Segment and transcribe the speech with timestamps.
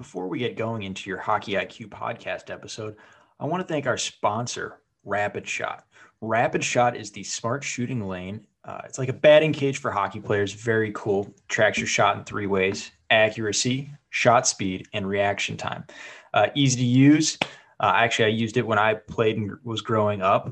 [0.00, 2.96] Before we get going into your Hockey IQ podcast episode,
[3.38, 5.84] I want to thank our sponsor, Rapid Shot.
[6.22, 8.46] Rapid Shot is the smart shooting lane.
[8.64, 10.54] Uh, it's like a batting cage for hockey players.
[10.54, 11.30] Very cool.
[11.48, 15.84] Tracks your shot in three ways accuracy, shot speed, and reaction time.
[16.32, 17.36] Uh, easy to use.
[17.78, 20.50] Uh, actually, I used it when I played and was growing up.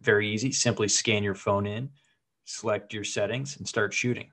[0.00, 0.52] Very easy.
[0.52, 1.90] Simply scan your phone in,
[2.46, 4.30] select your settings, and start shooting.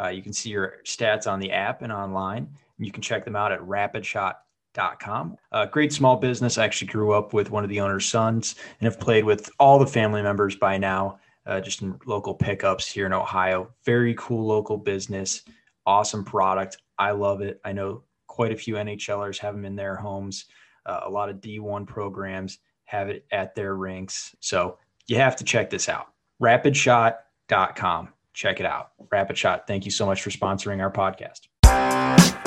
[0.00, 2.48] Uh, you can see your stats on the app and online.
[2.78, 5.36] You can check them out at rapidshot.com.
[5.52, 6.58] Uh, great small business.
[6.58, 9.78] I actually grew up with one of the owner's sons and have played with all
[9.78, 13.70] the family members by now, uh, just in local pickups here in Ohio.
[13.84, 15.42] Very cool local business.
[15.86, 16.78] Awesome product.
[16.98, 17.60] I love it.
[17.64, 20.46] I know quite a few NHLers have them in their homes.
[20.84, 24.34] Uh, a lot of D1 programs have it at their rinks.
[24.40, 26.08] So you have to check this out.
[26.42, 28.08] Rapidshot.com.
[28.34, 28.90] Check it out.
[29.08, 32.45] Rapidshot, thank you so much for sponsoring our podcast.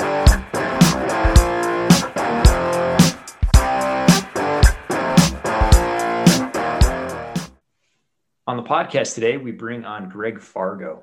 [8.70, 11.02] Podcast today, we bring on Greg Fargo.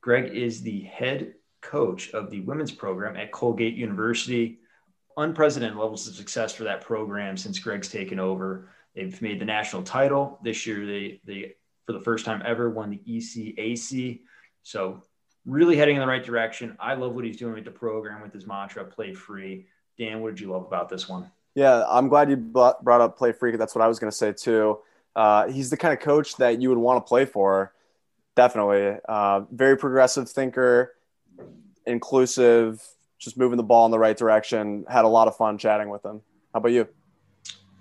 [0.00, 4.60] Greg is the head coach of the women's program at Colgate University.
[5.16, 8.68] Unprecedented levels of success for that program since Greg's taken over.
[8.94, 10.86] They've made the national title this year.
[10.86, 11.54] They they
[11.86, 14.20] for the first time ever won the ECAC.
[14.62, 15.02] So
[15.44, 16.76] really heading in the right direction.
[16.78, 19.66] I love what he's doing with the program with his mantra, play free.
[19.98, 21.32] Dan, what did you love about this one?
[21.56, 23.56] Yeah, I'm glad you brought up play free.
[23.56, 24.78] That's what I was going to say too.
[25.18, 27.74] Uh, he's the kind of coach that you would want to play for.
[28.36, 29.00] Definitely.
[29.08, 30.94] Uh, very progressive thinker,
[31.86, 32.80] inclusive,
[33.18, 34.84] just moving the ball in the right direction.
[34.88, 36.22] Had a lot of fun chatting with him.
[36.54, 36.86] How about you?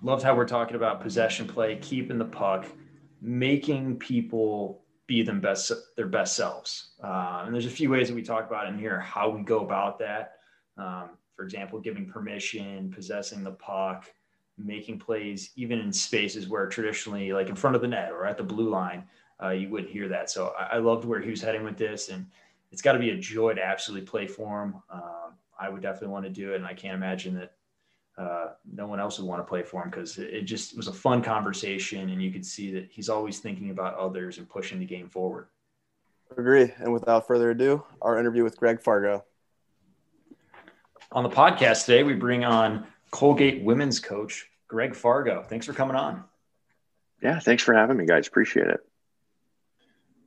[0.01, 2.65] Loved how we're talking about possession play, keeping the puck,
[3.21, 6.93] making people be them best their best selves.
[7.03, 9.59] Uh, and there's a few ways that we talk about in here how we go
[9.59, 10.37] about that.
[10.75, 14.11] Um, for example, giving permission, possessing the puck,
[14.57, 18.37] making plays even in spaces where traditionally, like in front of the net or at
[18.37, 19.03] the blue line,
[19.41, 20.29] uh, you wouldn't hear that.
[20.29, 22.25] So I, I, loved where he was heading with this, and
[22.71, 24.75] it's got to be a joy to absolutely play for him.
[24.91, 27.53] Um, I would definitely want to do it, and I can't imagine that
[28.17, 30.93] uh, no one else would want to play for him because it just was a
[30.93, 34.85] fun conversation and you could see that he's always thinking about others and pushing the
[34.85, 35.47] game forward.
[36.35, 36.73] Agree.
[36.79, 39.23] And without further ado, our interview with Greg Fargo.
[41.11, 45.43] On the podcast today, we bring on Colgate women's coach, Greg Fargo.
[45.43, 46.23] Thanks for coming on.
[47.21, 48.27] Yeah, thanks for having me, guys.
[48.27, 48.79] Appreciate it.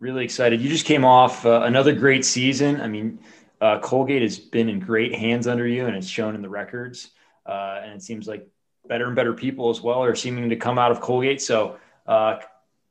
[0.01, 0.61] Really excited.
[0.61, 2.81] You just came off uh, another great season.
[2.81, 3.21] I mean,
[3.61, 7.11] uh, Colgate has been in great hands under you, and it's shown in the records.
[7.47, 8.49] Uh, and it seems like
[8.89, 11.41] better and better people as well are seeming to come out of Colgate.
[11.41, 12.39] So uh,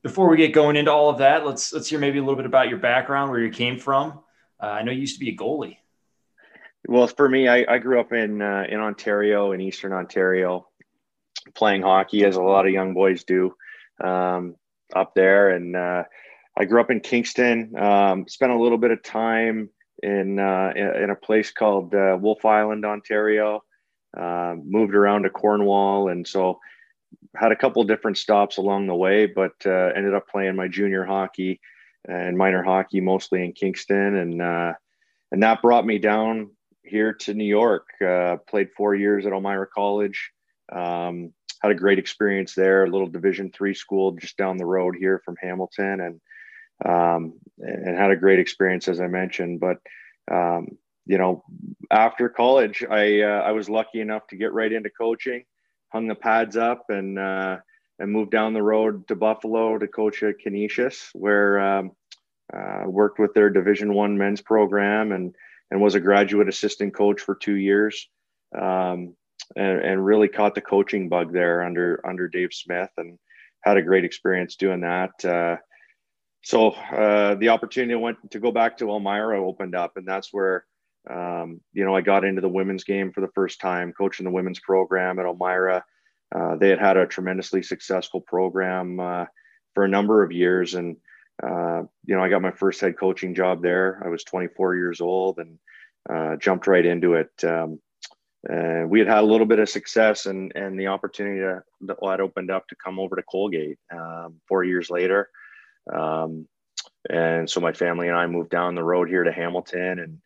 [0.04, 2.46] before we get going into all of that, let's let's hear maybe a little bit
[2.46, 4.20] about your background, where you came from.
[4.62, 5.78] Uh, I know you used to be a goalie.
[6.88, 10.69] Well, for me, I, I grew up in uh, in Ontario, in Eastern Ontario,
[11.56, 13.56] playing hockey as a lot of young boys do
[14.04, 14.56] um,
[14.96, 16.04] up there, and uh,
[16.58, 17.78] I grew up in Kingston.
[17.78, 19.70] Um, spent a little bit of time
[20.02, 23.64] in uh, in a place called Wolfe Island, Ontario
[24.18, 26.60] uh, moved around to Cornwall, and so
[27.36, 31.06] had a couple different stops along the way, but uh, ended up playing my junior
[31.06, 31.60] hockey
[32.08, 34.74] and minor hockey mostly in Kingston, and uh,
[35.32, 36.52] and that brought me down
[36.84, 37.88] here to New York.
[38.06, 40.32] Uh, played four years at Elmira College.
[40.72, 42.84] Um, had a great experience there.
[42.84, 46.22] A little Division three school just down the road here from Hamilton, and
[46.86, 49.60] um, and had a great experience as I mentioned.
[49.60, 49.80] But
[50.32, 51.44] um, you know,
[51.92, 55.44] after college, I uh, I was lucky enough to get right into coaching,
[55.92, 57.58] hung the pads up, and uh,
[58.00, 61.92] and moved down the road to Buffalo to coach at Canisius, where um,
[62.54, 65.36] uh, worked with their Division One men's program and
[65.72, 68.10] and was a graduate assistant coach for two years,
[68.58, 69.16] um,
[69.56, 73.18] and, and really caught the coaching bug there under under Dave Smith and
[73.64, 75.26] had a great experience doing that.
[75.26, 75.58] Uh,
[76.42, 80.66] so uh, the opportunity went to go back to Elmira opened up, and that's where
[81.10, 84.32] um, you know, I got into the women's game for the first time, coaching the
[84.32, 85.84] women's program at Elmira.
[86.34, 89.26] Uh, they had had a tremendously successful program uh,
[89.74, 90.98] for a number of years, and
[91.42, 94.02] uh, you know, I got my first head coaching job there.
[94.06, 95.58] I was 24 years old and
[96.10, 97.32] uh, jumped right into it.
[97.44, 97.80] Um,
[98.48, 102.20] and we had had a little bit of success, and and the opportunity to, that
[102.22, 105.30] opened up to come over to Colgate um, four years later.
[105.92, 106.48] Um,
[107.10, 110.18] and so my family and I moved down the road here to Hamilton, and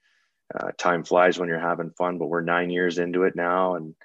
[0.53, 3.95] uh, time flies when you're having fun, but we're nine years into it now, and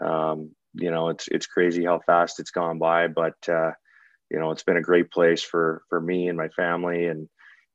[0.00, 3.08] um, you know it's it's crazy how fast it's gone by.
[3.08, 3.72] But uh,
[4.30, 7.28] you know it's been a great place for for me and my family, and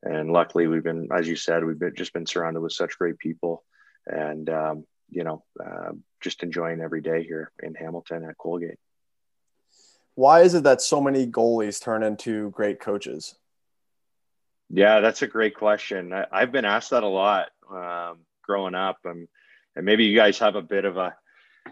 [0.04, 3.18] and luckily we've been, as you said, we've been just been surrounded with such great
[3.20, 3.64] people,
[4.08, 5.92] and um, you know uh,
[6.22, 8.80] just enjoying every day here in Hamilton at Colgate.
[10.16, 13.36] Why is it that so many goalies turn into great coaches?
[14.70, 16.14] Yeah, that's a great question.
[16.14, 19.28] I, have been asked that a lot um, growing up, and,
[19.76, 21.16] and maybe you guys have a bit of a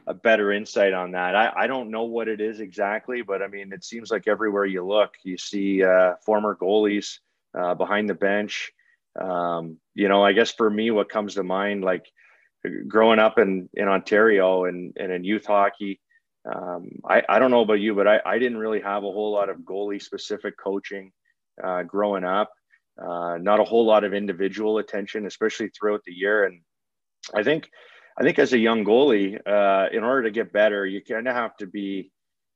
[0.05, 1.35] a better insight on that.
[1.35, 4.65] I, I don't know what it is exactly, but I mean, it seems like everywhere
[4.65, 7.19] you look, you see uh, former goalies
[7.57, 8.71] uh, behind the bench.
[9.19, 12.05] Um, you know, I guess for me, what comes to mind, like
[12.87, 15.99] growing up in in Ontario and, and in youth hockey,
[16.45, 19.31] um, I, I don't know about you, but I, I didn't really have a whole
[19.31, 21.11] lot of goalie specific coaching
[21.63, 22.51] uh, growing up.
[23.01, 26.45] Uh, not a whole lot of individual attention, especially throughout the year.
[26.45, 26.61] And
[27.33, 27.69] I think,
[28.17, 31.35] I think as a young goalie, uh, in order to get better, you kind of
[31.35, 32.11] have to be,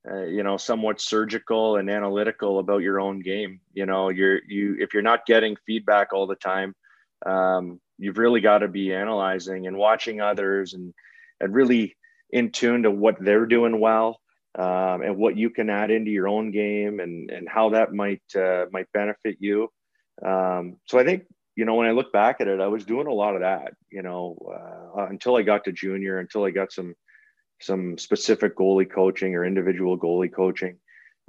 [0.10, 3.62] uh, you know, somewhat surgical and analytical about your own game.
[3.74, 6.76] You know, you're you if you're not getting feedback all the time,
[7.26, 10.94] um, you've really got to be analyzing and watching others and
[11.40, 11.96] and really
[12.30, 14.20] in tune to what they're doing well
[14.58, 18.24] um, and what you can add into your own game and and how that might
[18.36, 19.70] uh, might benefit you.
[20.24, 21.24] Um, so I think
[21.56, 23.74] you know when I look back at it, I was doing a lot of that.
[23.92, 24.38] You know,
[24.98, 26.94] uh, until I got to junior, until I got some
[27.62, 30.78] some specific goalie coaching or individual goalie coaching.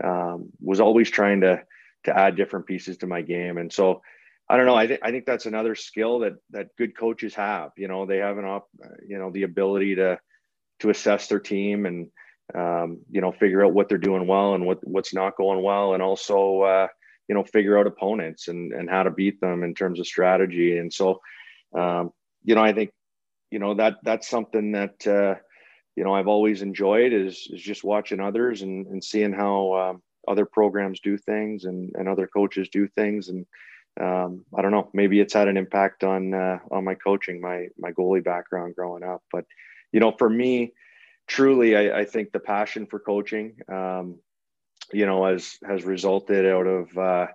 [0.02, 1.62] Um, was always trying to
[2.04, 4.02] to add different pieces to my game, and so
[4.48, 4.74] I don't know.
[4.74, 7.70] I think I think that's another skill that that good coaches have.
[7.76, 8.68] You know, they have an op,
[9.06, 10.18] you know, the ability to
[10.80, 12.10] to assess their team and
[12.54, 15.94] um, you know figure out what they're doing well and what what's not going well,
[15.94, 16.88] and also uh,
[17.26, 20.76] you know figure out opponents and and how to beat them in terms of strategy.
[20.76, 21.20] And so,
[21.74, 22.12] um,
[22.42, 22.90] you know, I think
[23.50, 25.36] you know that that's something that uh,
[25.96, 30.02] you know I've always enjoyed is is just watching others and and seeing how um,
[30.28, 33.46] other programs do things and and other coaches do things and.
[34.00, 34.90] Um, I don't know.
[34.92, 39.04] Maybe it's had an impact on uh, on my coaching, my my goalie background growing
[39.04, 39.22] up.
[39.30, 39.44] But
[39.92, 40.72] you know, for me,
[41.26, 44.18] truly, I, I think the passion for coaching, um,
[44.92, 47.26] you know, has has resulted out of uh,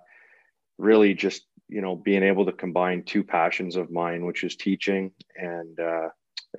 [0.78, 5.12] really just you know being able to combine two passions of mine, which is teaching
[5.36, 6.08] and uh,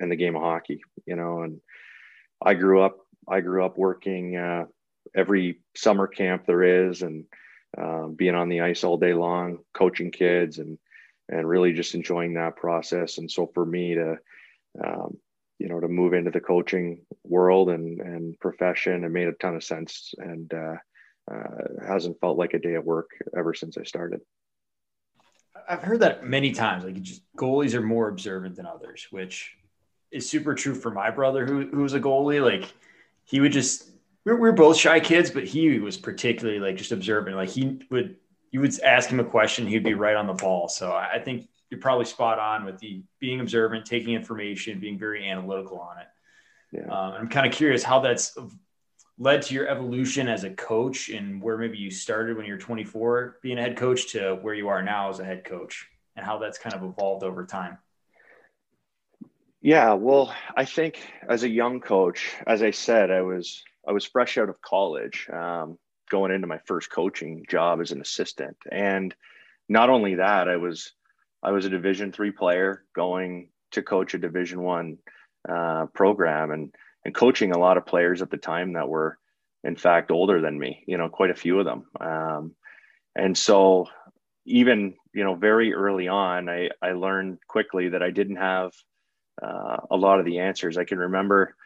[0.00, 0.80] and the game of hockey.
[1.06, 1.60] You know, and
[2.44, 2.98] I grew up
[3.28, 4.64] I grew up working uh,
[5.14, 7.24] every summer camp there is, and
[7.78, 10.78] um, being on the ice all day long, coaching kids, and
[11.28, 13.18] and really just enjoying that process.
[13.18, 14.18] And so for me to
[14.84, 15.16] um,
[15.62, 19.54] you know to move into the coaching world and and profession it made a ton
[19.54, 20.74] of sense and uh,
[21.32, 24.20] uh, hasn't felt like a day of work ever since i started
[25.68, 29.54] i've heard that many times like just goalies are more observant than others which
[30.10, 32.74] is super true for my brother who, who was a goalie like
[33.24, 33.91] he would just
[34.24, 38.16] we we're both shy kids but he was particularly like just observant like he would
[38.50, 41.48] you would ask him a question he'd be right on the ball so i think
[41.72, 46.06] you're probably spot on with the being observant, taking information, being very analytical on it.
[46.70, 46.82] Yeah.
[46.82, 48.36] Um, I'm kind of curious how that's
[49.18, 52.58] led to your evolution as a coach and where maybe you started when you were
[52.58, 56.26] 24 being a head coach to where you are now as a head coach and
[56.26, 57.78] how that's kind of evolved over time.
[59.62, 64.04] Yeah, well, I think as a young coach, as I said, I was I was
[64.04, 65.78] fresh out of college, um,
[66.10, 69.14] going into my first coaching job as an assistant, and
[69.68, 70.92] not only that, I was
[71.42, 74.98] I was a Division three player going to coach a Division one
[75.48, 76.74] uh, program and
[77.04, 79.18] and coaching a lot of players at the time that were
[79.64, 80.84] in fact older than me.
[80.86, 81.86] You know, quite a few of them.
[82.00, 82.54] Um,
[83.16, 83.88] and so
[84.44, 88.72] even you know very early on, I I learned quickly that I didn't have
[89.42, 90.78] uh, a lot of the answers.
[90.78, 91.56] I can remember.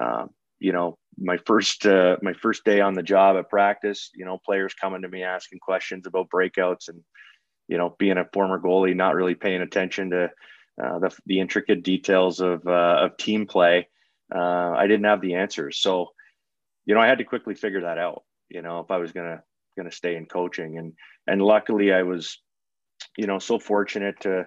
[0.00, 0.26] Uh,
[0.58, 4.38] you know my first uh, my first day on the job at practice you know
[4.44, 7.02] players coming to me asking questions about breakouts and
[7.68, 10.30] you know, being a former goalie, not really paying attention to
[10.82, 13.88] uh, the, the intricate details of, uh, of team play,
[14.34, 15.78] uh, I didn't have the answers.
[15.78, 16.10] So,
[16.84, 19.38] you know, I had to quickly figure that out, you know, if I was going
[19.78, 20.78] to stay in coaching.
[20.78, 20.92] And,
[21.26, 22.38] and luckily I was,
[23.16, 24.46] you know, so fortunate to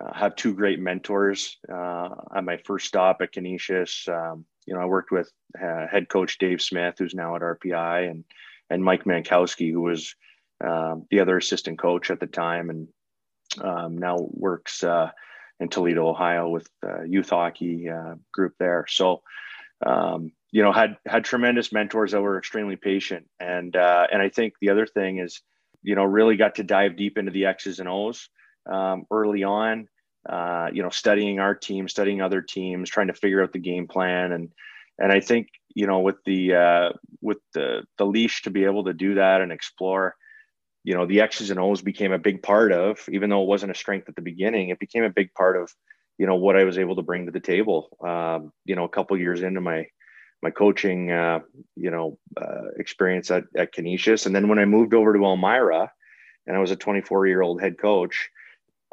[0.00, 4.08] uh, have two great mentors uh, on my first stop at Canisius.
[4.08, 5.30] Um, you know, I worked with
[5.60, 8.24] uh, head coach Dave Smith, who's now at RPI and,
[8.70, 10.14] and Mike Mankowski, who was,
[10.64, 12.88] um, the other assistant coach at the time, and
[13.60, 15.10] um, now works uh,
[15.60, 18.86] in Toledo, Ohio, with uh, youth hockey uh, group there.
[18.88, 19.22] So,
[19.84, 24.28] um, you know, had had tremendous mentors that were extremely patient, and uh, and I
[24.28, 25.40] think the other thing is,
[25.82, 28.28] you know, really got to dive deep into the X's and O's
[28.70, 29.88] um, early on.
[30.28, 33.86] Uh, you know, studying our team, studying other teams, trying to figure out the game
[33.86, 34.50] plan, and
[34.98, 36.88] and I think you know with the uh,
[37.20, 40.16] with the the leash to be able to do that and explore
[40.82, 43.72] you know the x's and o's became a big part of even though it wasn't
[43.72, 45.72] a strength at the beginning it became a big part of
[46.18, 47.96] you know what I was able to bring to the table.
[48.00, 49.86] Um, you know, a couple years into my
[50.42, 51.40] my coaching, uh,
[51.74, 55.90] you know, uh, experience at, at Canisius, and then when I moved over to Elmira,
[56.46, 58.30] and I was a 24 year old head coach,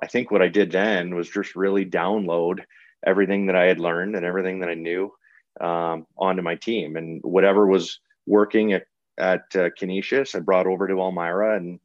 [0.01, 2.62] I think what I did then was just really download
[3.05, 5.13] everything that I had learned and everything that I knew
[5.60, 8.86] um, onto my team, and whatever was working at
[9.17, 11.79] at uh, Canisius, I brought over to Elmira, and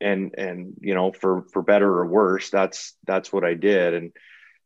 [0.00, 3.94] and and you know for for better or worse that's that's what i did.
[3.94, 4.12] And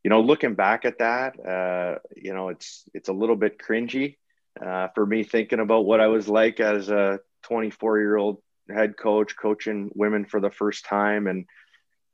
[0.02, 4.16] you know looking back at that uh you know it's it's a little bit cringy
[4.64, 8.96] uh for me thinking about what i was like as a 24 year old head
[8.96, 11.26] coach coaching women for the first time.
[11.26, 11.46] And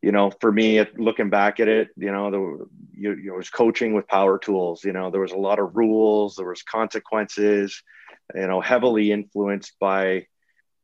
[0.03, 3.95] you know for me looking back at it you know the you, you was coaching
[3.95, 7.83] with power tools you know there was a lot of rules there was consequences
[8.35, 10.27] you know heavily influenced by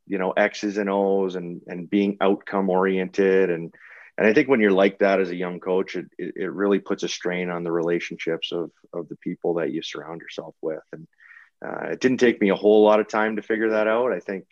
[0.07, 3.51] you know x's and o's and and being outcome oriented.
[3.51, 3.73] And
[4.17, 7.03] and i think when you're like that as a young coach it, it really puts
[7.03, 10.83] a strain on the relationships of of the people that you surround yourself with.
[10.93, 11.07] And
[11.65, 14.13] uh, it didn't take me a whole lot of time to figure that out.
[14.13, 14.45] I think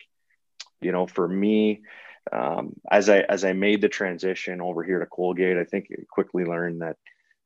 [0.81, 1.81] you know for me
[2.31, 6.03] um, as i as i made the transition over here to colgate i think I
[6.09, 6.97] quickly learned that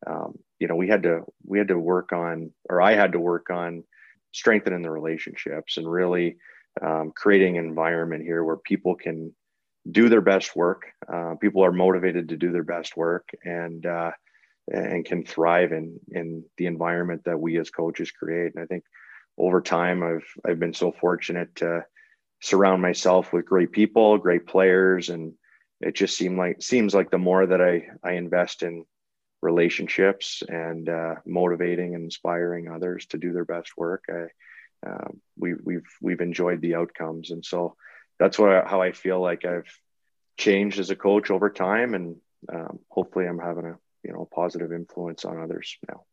[0.08, 3.20] um, you know we had to we had to work on or i had to
[3.20, 3.84] work on
[4.32, 6.38] strengthening the relationships and really
[6.82, 9.34] um, creating an environment here where people can
[9.90, 10.84] do their best work.
[11.12, 14.12] Uh, people are motivated to do their best work and uh,
[14.72, 18.54] and can thrive in in the environment that we as coaches create.
[18.56, 18.84] And I think
[19.38, 21.84] over time, I've I've been so fortunate to
[22.42, 25.34] surround myself with great people, great players, and
[25.80, 28.86] it just seemed like seems like the more that I I invest in
[29.42, 34.28] relationships and uh, motivating and inspiring others to do their best work, I
[34.86, 37.76] um, we, we've we've enjoyed the outcomes, and so
[38.20, 39.72] that's what how I feel like I've
[40.38, 42.16] changed as a coach over time, and
[42.52, 46.04] um, hopefully I'm having a you know positive influence on others now.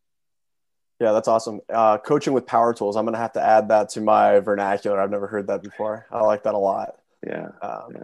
[1.01, 1.61] Yeah, that's awesome.
[1.73, 2.97] Uh, coaching with power tools.
[2.97, 5.01] I'm gonna have to add that to my vernacular.
[5.01, 6.07] I've never heard that before.
[6.11, 6.97] I like that a lot.
[7.27, 7.49] Yeah.
[7.63, 8.03] Um, yeah.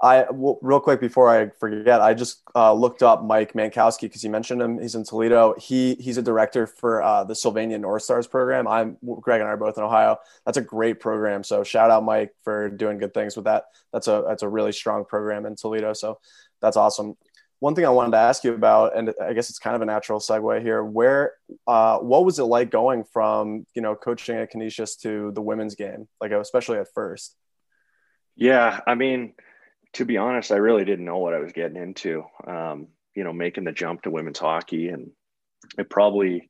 [0.00, 4.22] I w- real quick before I forget, I just uh, looked up Mike Mankowski because
[4.22, 4.78] you mentioned him.
[4.78, 5.54] He's in Toledo.
[5.58, 8.68] He he's a director for uh, the Sylvania North Stars program.
[8.68, 10.18] I'm Greg and I are both in Ohio.
[10.46, 11.42] That's a great program.
[11.42, 13.64] So shout out Mike for doing good things with that.
[13.92, 15.92] That's a that's a really strong program in Toledo.
[15.94, 16.20] So
[16.60, 17.16] that's awesome.
[17.60, 19.86] One thing I wanted to ask you about, and I guess it's kind of a
[19.86, 20.84] natural segue here.
[20.84, 21.32] Where,
[21.66, 25.74] uh, what was it like going from you know coaching at Canisius to the women's
[25.74, 27.34] game, like especially at first?
[28.36, 29.34] Yeah, I mean
[29.94, 32.24] to be honest, I really didn't know what I was getting into.
[32.46, 35.10] Um, you know, making the jump to women's hockey, and
[35.78, 36.48] it probably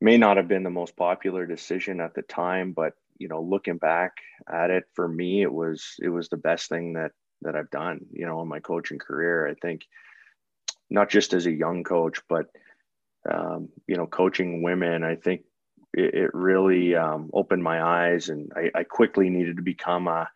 [0.00, 3.76] may not have been the most popular decision at the time, but you know, looking
[3.76, 4.12] back
[4.52, 8.00] at it, for me, it was it was the best thing that that I've done.
[8.10, 9.82] You know, in my coaching career, I think
[10.92, 12.46] not just as a young coach, but
[13.30, 15.42] um, you know, coaching women, I think
[15.94, 20.28] it, it really um, opened my eyes, and I, I quickly needed to become a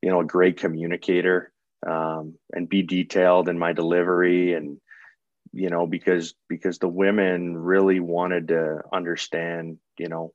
[0.00, 1.52] you know a great communicator
[1.86, 4.78] um, and be detailed in my delivery and
[5.52, 10.32] you know because because the women really wanted to understand you know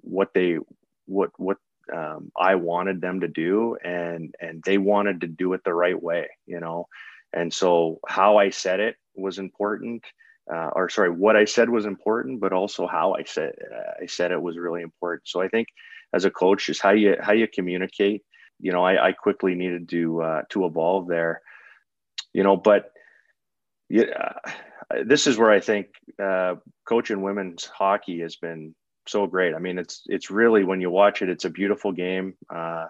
[0.00, 0.58] what they
[1.06, 1.58] what what
[1.94, 6.00] um, I wanted them to do and and they wanted to do it the right
[6.00, 6.88] way you know
[7.32, 10.04] and so how I said it was important
[10.52, 14.06] uh, or sorry what I said was important but also how I said uh, I
[14.06, 15.68] said it was really important so I think
[16.14, 18.22] as a coach just how you how you communicate
[18.60, 21.42] you know, I, I quickly needed to uh, to evolve there.
[22.32, 22.92] You know, but
[23.88, 24.34] yeah,
[25.04, 25.88] this is where I think
[26.22, 26.56] uh,
[26.86, 28.74] coaching women's hockey has been
[29.06, 29.54] so great.
[29.54, 32.34] I mean, it's it's really when you watch it, it's a beautiful game.
[32.52, 32.86] Uh,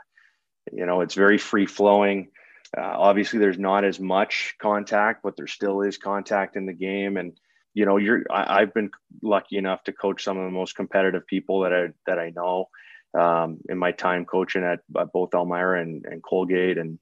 [0.73, 2.31] you know, it's very free flowing.
[2.77, 7.17] Uh, obviously, there's not as much contact, but there still is contact in the game.
[7.17, 7.39] And
[7.75, 8.91] you know, you're I, have been
[9.23, 12.69] lucky enough to coach some of the most competitive people that I that I know
[13.15, 16.79] um, in my time coaching at, at both Elmira and, and Colgate.
[16.79, 16.99] And,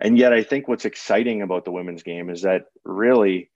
[0.00, 3.50] and yet I think what's exciting about the women's game is that really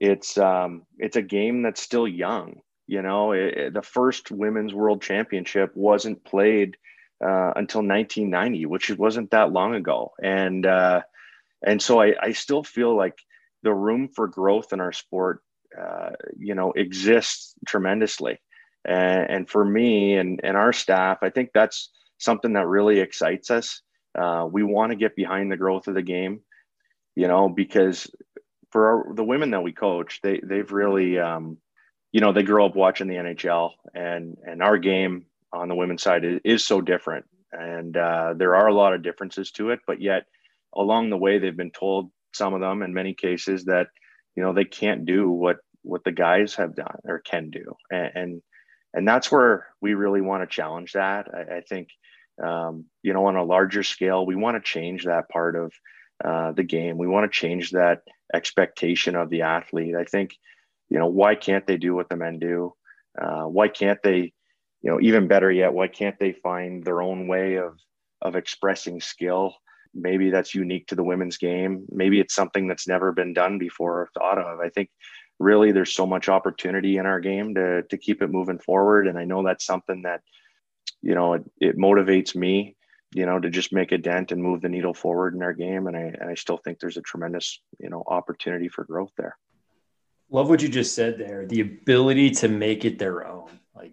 [0.00, 2.60] it's, um, it's a game that's still young.
[2.86, 6.76] You know, it, it, the first women's world championship wasn't played
[7.22, 10.12] uh, until 1990, which wasn't that long ago.
[10.22, 11.02] And, uh,
[11.66, 13.18] and so I, I still feel like
[13.62, 15.42] the room for growth in our sport,
[15.78, 18.40] uh, you know, exists tremendously.
[18.84, 23.50] And, and for me and, and our staff, I think that's something that really excites
[23.50, 23.80] us.
[24.16, 26.40] Uh, we want to get behind the growth of the game,
[27.16, 28.10] you know, because
[28.70, 31.58] for our, the women that we coach, they they've really, um,
[32.12, 36.02] you know, they grow up watching the NHL, and and our game on the women's
[36.02, 40.00] side is, so different, and uh, there are a lot of differences to it, but
[40.00, 40.26] yet
[40.74, 43.86] along the way they've been told some of them in many cases that
[44.36, 48.10] you know they can't do what what the guys have done or can do, and
[48.14, 48.42] and,
[48.92, 51.28] and that's where we really want to challenge that.
[51.34, 51.88] I, I think,
[52.42, 55.72] um, you know, on a larger scale, we want to change that part of
[56.24, 56.98] uh, the game.
[56.98, 59.94] We want to change that expectation of the athlete.
[59.96, 60.36] I think,
[60.88, 62.72] you know, why can't they do what the men do?
[63.20, 64.32] Uh, why can't they,
[64.84, 67.78] you know, even better yet, why can't they find their own way of
[68.20, 69.54] of expressing skill?
[69.94, 71.86] Maybe that's unique to the women's game.
[71.90, 74.60] Maybe it's something that's never been done before or thought of.
[74.60, 74.90] I think
[75.38, 79.18] really there's so much opportunity in our game to to keep it moving forward, and
[79.18, 80.20] I know that's something that
[81.00, 82.76] you know it, it motivates me
[83.14, 85.86] you know, to just make a dent and move the needle forward in our game.
[85.86, 89.38] And I, and I still think there's a tremendous, you know, opportunity for growth there.
[90.30, 91.46] Love what you just said there.
[91.46, 93.50] The ability to make it their own.
[93.72, 93.92] Like,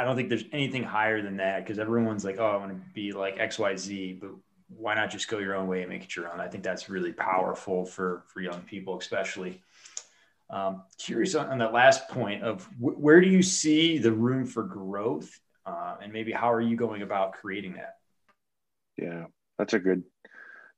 [0.00, 2.80] I don't think there's anything higher than that because everyone's like, oh, I want to
[2.94, 4.30] be like X, Y, Z, but
[4.68, 6.40] why not just go your own way and make it your own?
[6.40, 9.60] I think that's really powerful for for young people, especially.
[10.48, 14.62] Um, curious on, on, that last point of where do you see the room for
[14.62, 17.98] growth, uh, and maybe how are you going about creating that?
[18.96, 19.26] Yeah,
[19.58, 20.02] that's a good,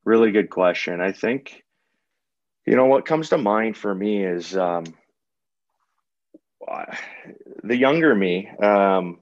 [0.04, 1.00] really good question.
[1.00, 1.62] I think,
[2.66, 4.84] you know, what comes to mind for me is um,
[7.62, 8.48] the younger me.
[8.62, 9.20] Um,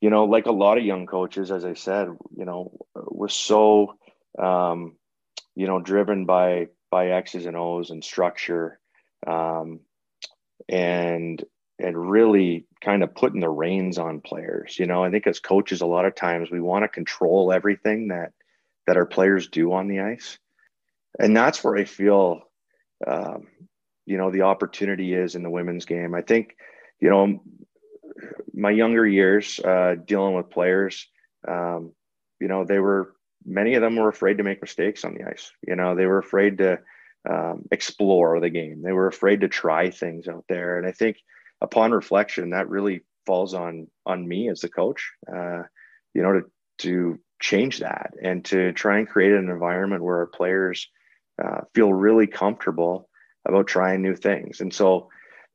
[0.00, 3.96] you know, like a lot of young coaches, as I said, you know, was so,
[4.38, 4.96] um,
[5.54, 8.80] you know, driven by by X's and O's and structure,
[9.26, 9.80] um,
[10.68, 11.44] and
[11.78, 14.78] and really kind of putting the reins on players.
[14.78, 18.08] You know, I think as coaches, a lot of times we want to control everything
[18.08, 18.32] that
[18.86, 20.38] that our players do on the ice,
[21.18, 22.42] and that's where I feel,
[23.06, 23.48] um,
[24.06, 26.14] you know, the opportunity is in the women's game.
[26.14, 26.56] I think,
[27.00, 27.42] you know,
[28.52, 31.06] my younger years uh, dealing with players,
[31.48, 31.92] um,
[32.40, 33.14] you know, they were
[33.44, 35.50] many of them were afraid to make mistakes on the ice.
[35.66, 36.78] You know, they were afraid to
[37.28, 38.82] um, explore the game.
[38.82, 41.16] They were afraid to try things out there, and I think
[41.60, 45.10] upon reflection, that really falls on on me as the coach.
[45.32, 45.62] Uh,
[46.14, 50.26] you know, to to change that and to try and create an environment where our
[50.26, 50.88] players
[51.42, 53.08] uh, feel really comfortable
[53.46, 55.08] about trying new things, and so.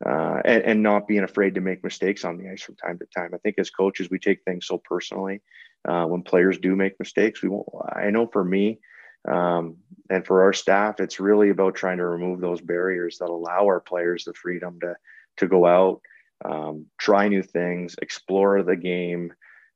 [0.03, 3.05] Uh, and, and not being afraid to make mistakes on the ice from time to
[3.15, 3.31] time.
[3.33, 5.41] I think as coaches, we take things so personally.
[5.87, 7.67] Uh, when players do make mistakes, we won't.
[7.93, 8.79] I know for me,
[9.27, 9.77] um,
[10.09, 13.79] and for our staff, it's really about trying to remove those barriers that allow our
[13.79, 14.95] players the freedom to
[15.37, 16.01] to go out,
[16.43, 19.31] um, try new things, explore the game,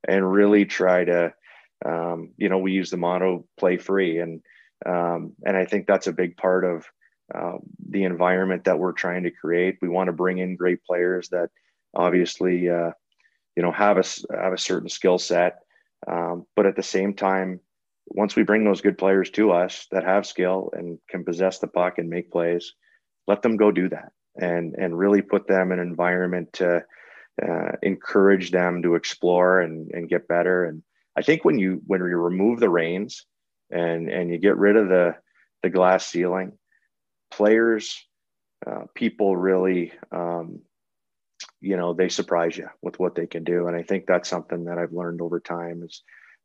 [0.08, 1.34] and really try to,
[1.86, 4.42] um, you know, we use the motto "play free," and
[4.86, 6.86] um, and I think that's a big part of
[7.34, 7.58] uh,
[7.90, 9.78] the environment that we're trying to create.
[9.82, 11.50] We want to bring in great players that
[11.96, 12.92] obviously, uh,
[13.56, 14.04] you know, have a
[14.42, 15.60] have a certain skill set,
[16.08, 17.60] um, but at the same time.
[18.12, 21.68] Once we bring those good players to us that have skill and can possess the
[21.68, 22.74] puck and make plays,
[23.28, 26.84] let them go do that and and really put them in an environment to
[27.42, 30.66] uh, encourage them to explore and, and get better.
[30.66, 30.84] And
[31.16, 33.26] I think when you when you remove the reins
[33.70, 35.16] and and you get rid of the
[35.64, 36.58] the glass ceiling,
[37.32, 38.06] players,
[38.66, 40.62] uh, people really, um,
[41.62, 43.68] you know, they surprise you with what they can do.
[43.68, 46.04] And I think that's something that I've learned over time is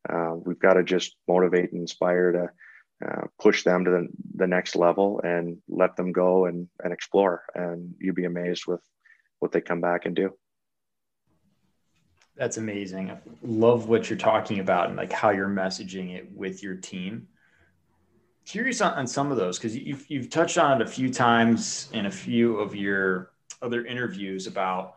[0.09, 2.49] uh, we've got to just motivate and inspire to
[3.05, 7.43] uh, push them to the, the next level and let them go and, and explore.
[7.53, 8.81] And you'd be amazed with
[9.39, 10.33] what they come back and do.
[12.37, 13.11] That's amazing.
[13.11, 17.27] I love what you're talking about and like how you're messaging it with your team.
[18.45, 21.89] Curious on, on some of those because you've, you've touched on it a few times
[21.93, 23.31] in a few of your
[23.61, 24.95] other interviews about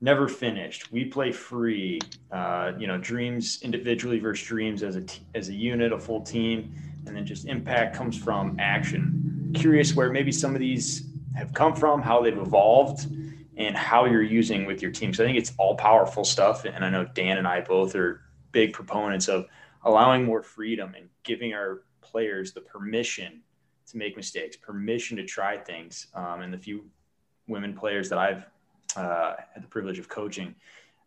[0.00, 0.90] never finished.
[0.92, 2.00] We play free.
[2.30, 6.22] Uh, you know, dreams individually versus dreams as a t- as a unit, a full
[6.22, 6.74] team
[7.08, 9.52] and then just impact comes from action.
[9.54, 13.10] Curious where maybe some of these have come from, how they've evolved,
[13.56, 15.12] and how you're using with your team.
[15.12, 16.64] So I think it's all powerful stuff.
[16.64, 18.20] And I know Dan and I both are
[18.52, 19.46] big proponents of
[19.84, 23.40] allowing more freedom and giving our players the permission
[23.90, 26.08] to make mistakes, permission to try things.
[26.14, 26.84] Um, and the few
[27.46, 28.44] women players that I've
[28.96, 30.54] uh, had the privilege of coaching,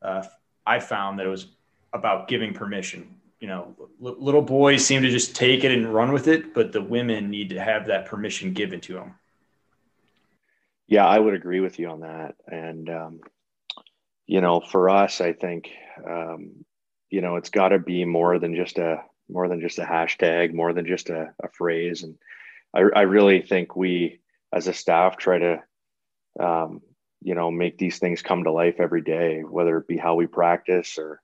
[0.01, 0.23] uh,
[0.65, 1.47] I found that it was
[1.93, 6.13] about giving permission you know, l- little boys seem to just take it and run
[6.13, 9.15] with it, but the women need to have that permission given to them.
[10.87, 12.35] Yeah, I would agree with you on that.
[12.47, 13.19] And, um,
[14.27, 15.71] you know, for us, I think,
[16.07, 16.65] um,
[17.09, 20.53] you know, it's got to be more than just a more than just a hashtag,
[20.53, 22.03] more than just a, a phrase.
[22.03, 22.15] And
[22.73, 24.19] I, I, really think we,
[24.53, 25.63] as a staff, try to,
[26.39, 26.81] um,
[27.21, 30.27] you know, make these things come to life every day, whether it be how we
[30.27, 31.21] practice or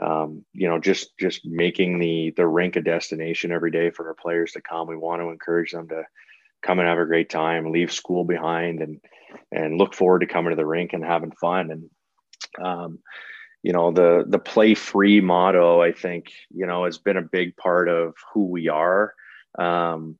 [0.00, 4.14] um, you know, just just making the the rink a destination every day for our
[4.14, 4.86] players to come.
[4.86, 6.04] We want to encourage them to
[6.62, 9.00] come and have a great time, leave school behind, and
[9.50, 11.70] and look forward to coming to the rink and having fun.
[11.70, 11.90] And
[12.64, 12.98] um,
[13.68, 17.54] you know the the play free motto I think you know has been a big
[17.54, 19.12] part of who we are.
[19.58, 20.18] Um,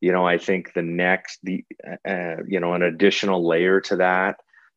[0.00, 1.64] you know I think the next the
[2.08, 4.36] uh, you know an additional layer to that.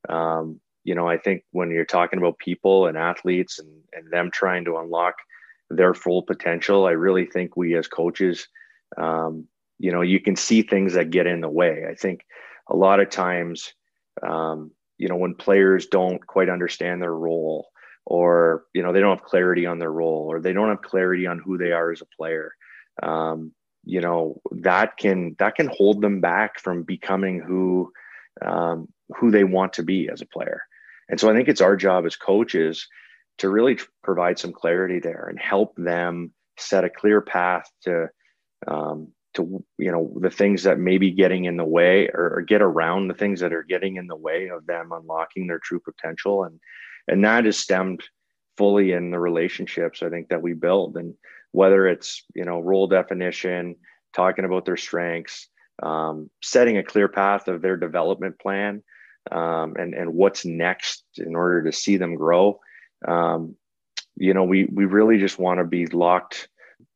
[0.09, 4.31] Um, you know I think when you're talking about people and athletes and and them
[4.31, 5.13] trying to unlock
[5.69, 8.47] their full potential, I really think we as coaches,
[8.97, 9.45] um,
[9.77, 11.85] you know, you can see things that get in the way.
[11.87, 12.25] I think
[12.67, 13.73] a lot of times,
[14.27, 17.67] um, you know, when players don't quite understand their role
[18.09, 21.27] or you know they don't have clarity on their role or they don't have clarity
[21.27, 22.53] on who they are as a player.
[23.03, 23.51] Um,
[23.83, 27.91] you know that can that can hold them back from becoming who
[28.41, 30.61] um, who they want to be as a player.
[31.09, 32.87] And so i think it's our job as coaches
[33.37, 38.07] to really provide some clarity there and help them set a clear path to
[38.67, 42.41] um, to you know the things that may be getting in the way or, or
[42.41, 45.79] get around the things that are getting in the way of them unlocking their true
[45.79, 46.59] potential and
[47.07, 48.01] and that is stemmed
[48.57, 50.97] fully in the relationships I think that we build.
[50.97, 51.13] And
[51.51, 53.75] whether it's you know role definition
[54.13, 55.47] talking about their strengths
[55.83, 58.83] um, setting a clear path of their development plan
[59.31, 62.59] um, and and what's next in order to see them grow
[63.07, 63.55] um,
[64.15, 66.49] you know we we really just want to be locked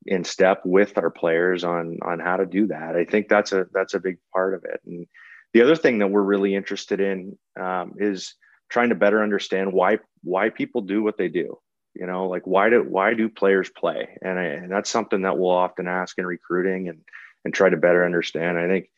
[0.06, 2.96] in step with our players on on how to do that.
[2.96, 4.82] I think that's a that's a big part of it.
[4.86, 5.06] And
[5.54, 8.36] the other thing that we're really interested in um, is
[8.72, 11.58] trying to better understand why why people do what they do
[11.94, 14.18] you know like why do why do players play?
[14.22, 17.00] And, I, and that's something that we'll often ask in recruiting and
[17.44, 18.58] and try to better understand.
[18.58, 18.90] I think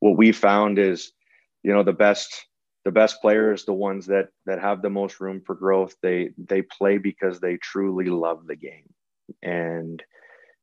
[0.00, 1.12] what we found is
[1.62, 2.46] you know the best
[2.84, 5.94] the best players the ones that that have the most room for growth.
[6.02, 8.92] They they play because they truly love the game.
[9.42, 10.02] And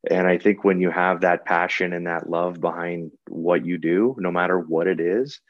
[0.09, 4.15] and i think when you have that passion and that love behind what you do
[4.17, 5.41] no matter what it is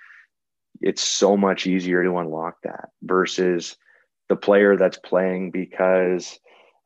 [0.82, 3.76] it's so much easier to unlock that versus
[4.30, 6.40] the player that's playing because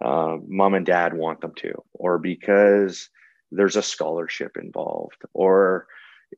[0.03, 3.10] uh, mom and dad want them to, or because
[3.51, 5.88] there's a scholarship involved, or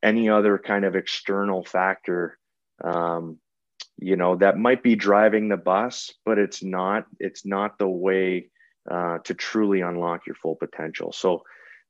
[0.04, 2.38] any other kind of external factor,
[2.84, 3.38] um,
[3.98, 7.06] you know, that might be driving the bus, but it's not.
[7.20, 8.50] It's not the way
[8.90, 11.14] uh, to truly unlock your full potential.
[11.14, 11.44] So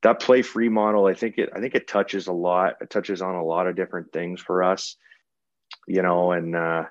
[0.04, 1.50] that play free model, I think it.
[1.56, 2.76] I think it touches a lot.
[2.82, 4.98] It touches on a lot of different things for us
[5.88, 6.86] you know, and uh,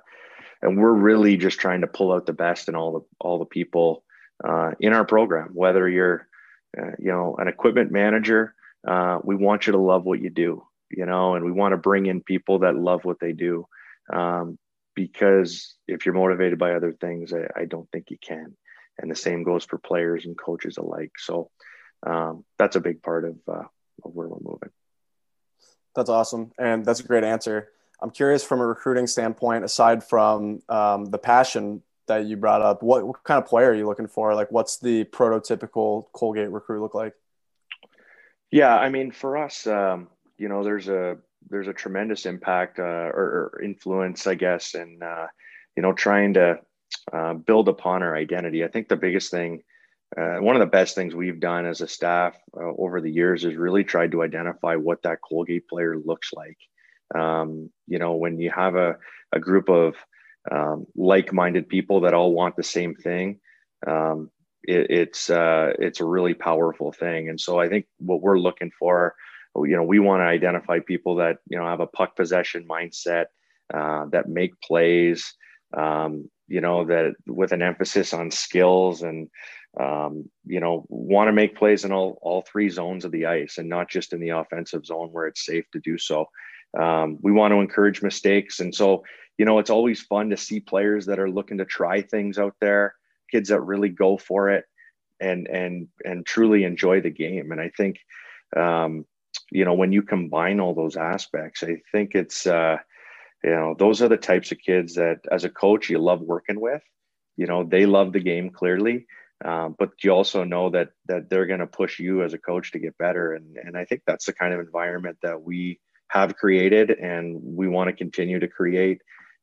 [0.63, 3.45] and we're really just trying to pull out the best in all the all the
[3.45, 4.05] people
[4.43, 5.51] uh, in our program.
[5.53, 6.27] Whether you're,
[6.77, 8.55] uh, you know, an equipment manager,
[8.87, 11.79] uh, we want you to love what you do, you know, and we want to
[11.79, 13.67] bring in people that love what they do.
[14.13, 14.59] Um,
[14.95, 18.55] because if you're motivated by other things, I, I, don't think you can.
[18.99, 21.13] And the same goes for players and coaches alike.
[21.19, 21.51] So
[22.07, 23.65] um, that's a big part of, uh,
[24.05, 24.71] of where we're moving.
[25.97, 26.53] That's awesome.
[26.59, 27.71] And that's a great answer.
[28.01, 32.83] I'm curious from a recruiting standpoint, aside from um, the passion that you brought up,
[32.83, 34.35] what, what kind of player are you looking for?
[34.35, 37.15] Like, what's the prototypical Colgate recruit look like?
[38.51, 41.17] Yeah, I mean, for us, um, you know, there's a
[41.51, 45.27] there's a tremendous impact uh, or, or, influence, I guess, in uh,
[45.77, 46.61] you know trying to
[47.13, 48.65] uh, build upon our identity.
[48.65, 49.63] I think the biggest thing,
[50.17, 53.45] uh, one of the best things we've done as a staff uh, over the years
[53.45, 56.59] is really tried to identify what that Colgate player looks like.
[57.15, 58.97] Um, you know, when you have a,
[59.33, 59.95] a group of
[60.51, 63.41] um, like-minded people that all want the same thing,
[63.87, 64.31] um,
[64.63, 67.29] it, it's uh, it's a really powerful thing.
[67.29, 69.15] And so I think what we're looking for,
[69.57, 73.27] you know, we want to identify people that you know have a puck possession mindset,
[73.73, 75.35] uh, that make plays,
[75.77, 79.29] um, you know, that with an emphasis on skills and
[79.81, 83.59] um, you know, want to make plays in all all three zones of the ice
[83.59, 86.27] and not just in the offensive zone where it's safe to do so.
[86.79, 88.61] Um, we want to encourage mistakes.
[88.61, 89.05] And so,
[89.39, 92.55] you know, it's always fun to see players that are looking to try things out
[92.61, 92.95] there,
[93.31, 94.65] kids that really go for it
[95.21, 97.53] and, and, and truly enjoy the game.
[97.53, 97.99] And I think,
[98.57, 99.07] um,
[99.51, 102.79] you know, when you combine all those aspects, I think it's, uh,
[103.43, 106.61] you know, those are the types of kids that as a coach, you love working
[106.61, 106.83] with,
[107.37, 109.07] you know, they love the game clearly.
[109.45, 112.73] Um, but you also know that that they're going to push you as a coach
[112.73, 116.37] to get better, and and I think that's the kind of environment that we have
[116.37, 119.01] created and we want to continue to create.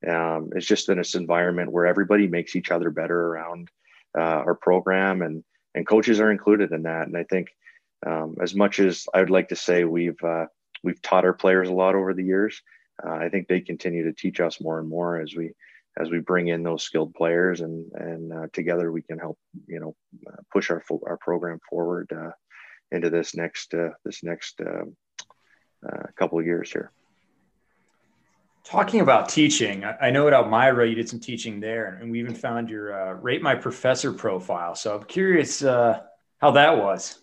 [0.08, 3.70] Um, it's just in this environment where everybody makes each other better around
[4.18, 5.44] uh, our program and
[5.74, 7.08] and coaches are included in that.
[7.08, 7.48] And I think
[8.06, 10.46] um, as much as I would like to say we've uh,
[10.84, 12.62] we've taught our players a lot over the years,
[13.06, 15.54] uh, I think they continue to teach us more and more as we
[16.00, 19.80] as we bring in those skilled players and and uh, together we can help you
[19.80, 19.96] know
[20.28, 22.32] uh, push our our program forward uh,
[22.92, 23.74] into this next
[24.06, 24.62] this next
[25.84, 26.92] a couple of years here.
[28.64, 32.36] Talking about teaching, I know at Elmira you did some teaching there, and we even
[32.36, 34.76] found your uh, Rate My Professor profile.
[34.76, 36.02] So I'm curious uh,
[36.40, 37.18] how that was.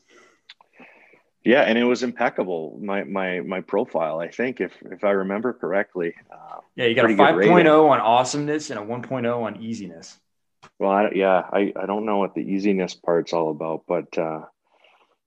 [1.44, 2.78] Yeah, and it was impeccable.
[2.82, 6.12] My my my profile, I think, if if I remember correctly.
[6.30, 10.18] Uh, yeah, you got a 5.0 on awesomeness and a 1.0 on easiness.
[10.78, 14.42] Well, I, yeah, I, I don't know what the easiness part's all about, but uh,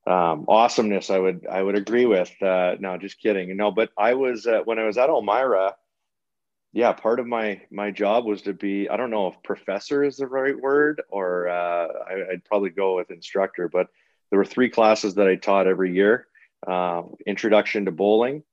[0.08, 2.32] um, awesomeness, I would I would agree with.
[2.42, 3.56] Uh, no, just kidding.
[3.56, 5.76] No, but I was uh, when I was at Elmira.
[6.74, 8.90] Yeah, part of my my job was to be.
[8.90, 12.96] I don't know if professor is the right word, or uh, I, would probably go
[12.96, 13.70] with instructor.
[13.70, 13.88] But
[14.30, 16.28] there were three classes that I taught every year:
[16.66, 18.44] uh, introduction to bowling,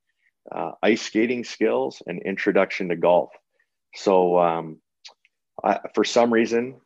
[0.52, 3.30] uh, ice skating skills, and introduction to golf.
[3.94, 4.80] So um,
[5.64, 6.80] I, for some reason,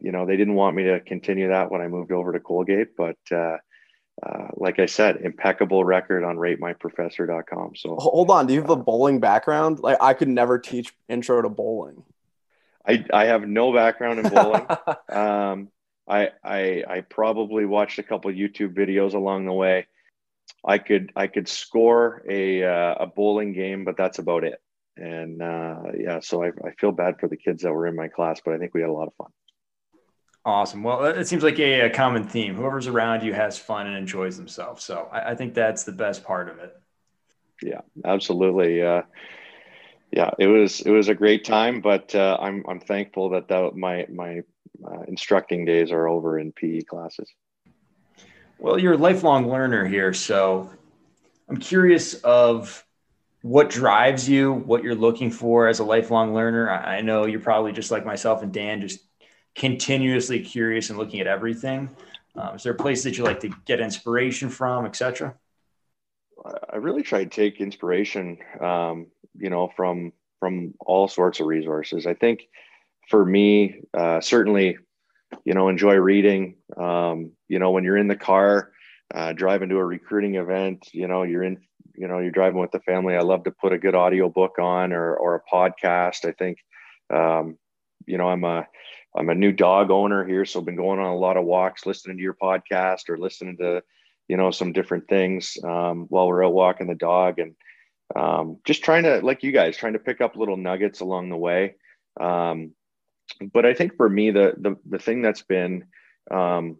[0.00, 2.96] you know, they didn't want me to continue that when I moved over to Colgate,
[2.96, 3.56] but uh,
[4.22, 7.76] uh, like I said, impeccable record on ratemyprofessor.com.
[7.76, 8.46] So hold on.
[8.46, 9.80] Do you have a bowling background?
[9.80, 12.02] Like I could never teach intro to bowling.
[12.86, 14.66] I, I have no background in bowling.
[15.08, 15.68] um,
[16.08, 19.86] I, I, I probably watched a couple YouTube videos along the way.
[20.64, 24.60] I could, I could score a, uh, a bowling game, but that's about it
[24.98, 28.08] and uh, yeah, so I, I feel bad for the kids that were in my
[28.08, 29.30] class, but I think we had a lot of fun.
[30.48, 30.82] Awesome.
[30.82, 32.54] Well, it seems like a, a common theme.
[32.54, 34.82] Whoever's around you has fun and enjoys themselves.
[34.82, 36.74] So I, I think that's the best part of it.
[37.62, 38.82] Yeah, absolutely.
[38.82, 39.02] Uh,
[40.10, 43.76] yeah, it was it was a great time, but uh, I'm I'm thankful that that
[43.76, 44.40] my my
[44.82, 47.30] uh, instructing days are over in PE classes.
[48.58, 50.70] Well, you're a lifelong learner here, so
[51.50, 52.86] I'm curious of
[53.42, 56.70] what drives you, what you're looking for as a lifelong learner.
[56.70, 59.00] I know you're probably just like myself and Dan, just
[59.58, 61.90] continuously curious and looking at everything.
[62.36, 65.34] Um, is there a place that you like to get inspiration from, etc.?
[66.72, 72.06] I really try to take inspiration, um, you know, from from all sorts of resources.
[72.06, 72.42] I think
[73.08, 74.78] for me, uh, certainly,
[75.44, 76.54] you know, enjoy reading.
[76.76, 78.70] Um, you know, when you're in the car,
[79.12, 81.58] uh, driving to a recruiting event, you know, you're in
[81.98, 84.58] you know you're driving with the family i love to put a good audio book
[84.60, 86.58] on or, or a podcast i think
[87.12, 87.58] um,
[88.06, 88.66] you know i'm a
[89.18, 91.86] i'm a new dog owner here so i've been going on a lot of walks
[91.86, 93.82] listening to your podcast or listening to
[94.28, 97.54] you know some different things um, while we're out walking the dog and
[98.16, 101.36] um, just trying to like you guys trying to pick up little nuggets along the
[101.36, 101.74] way.
[102.18, 102.72] Um,
[103.52, 105.84] but i think for me the the, the thing that's been
[106.30, 106.78] um,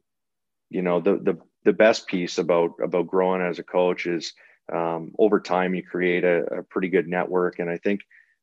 [0.71, 4.33] you know the the the best piece about about growing as a coach is
[4.73, 7.59] um, over time you create a, a, pretty good network.
[7.59, 8.01] And i think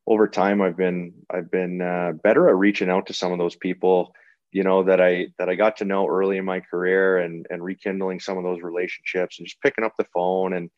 [0.08, 3.56] over time i've been i've been uh, better at reaching out to some of those
[3.56, 4.14] people
[4.52, 7.64] you know that i that i got to know early in my career and and
[7.64, 10.70] rekindling some of those relationships and just picking up the phone and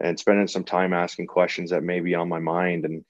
[0.00, 2.84] and spending some time asking questions that may be on my mind.
[2.84, 3.04] And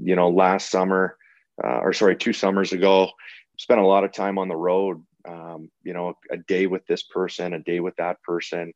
[0.00, 1.16] you know last summer
[1.62, 3.10] uh, or sorry two summers ago
[3.58, 7.02] spent a lot of time on the road um, you know a day with this
[7.02, 8.72] person a day with that person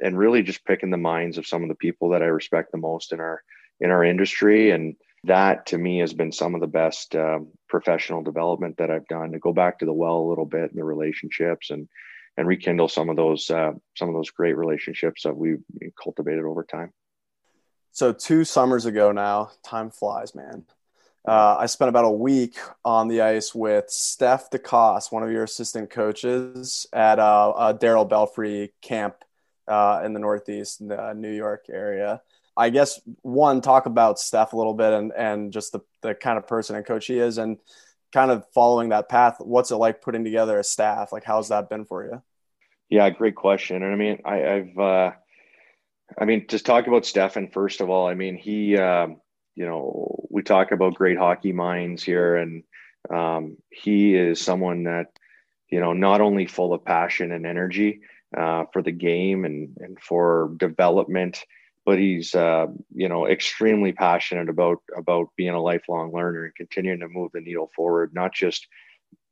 [0.00, 2.78] and really just picking the minds of some of the people that I respect the
[2.78, 3.42] most in our
[3.80, 4.70] in our industry.
[4.70, 4.94] And
[5.28, 9.32] that to me has been some of the best um, professional development that I've done
[9.32, 11.88] to go back to the well a little bit in the relationships and
[12.36, 15.62] and rekindle some of those uh, some of those great relationships that we've
[16.02, 16.92] cultivated over time.
[17.90, 20.64] So two summers ago now, time flies, man.
[21.26, 25.42] Uh, I spent about a week on the ice with Steph Decosse, one of your
[25.42, 29.16] assistant coaches at uh, a Darryl Belfry camp
[29.66, 32.22] uh, in the Northeast, uh, New York area.
[32.58, 36.36] I guess one, talk about Steph a little bit and, and just the, the kind
[36.36, 37.58] of person and coach he is and
[38.12, 39.36] kind of following that path.
[39.38, 41.12] What's it like putting together a staff?
[41.12, 42.22] Like, how's that been for you?
[42.88, 43.82] Yeah, great question.
[43.82, 45.12] And I mean, I, have uh,
[46.18, 48.08] I mean, just talk about Stefan first of all.
[48.08, 49.20] I mean, he, um,
[49.54, 52.62] you know, we talk about great hockey minds here, and
[53.10, 55.06] um, he is someone that,
[55.70, 58.00] you know, not only full of passion and energy,
[58.36, 61.44] uh, for the game and, and for development.
[61.88, 67.00] But he's, uh, you know, extremely passionate about about being a lifelong learner and continuing
[67.00, 68.66] to move the needle forward, not just,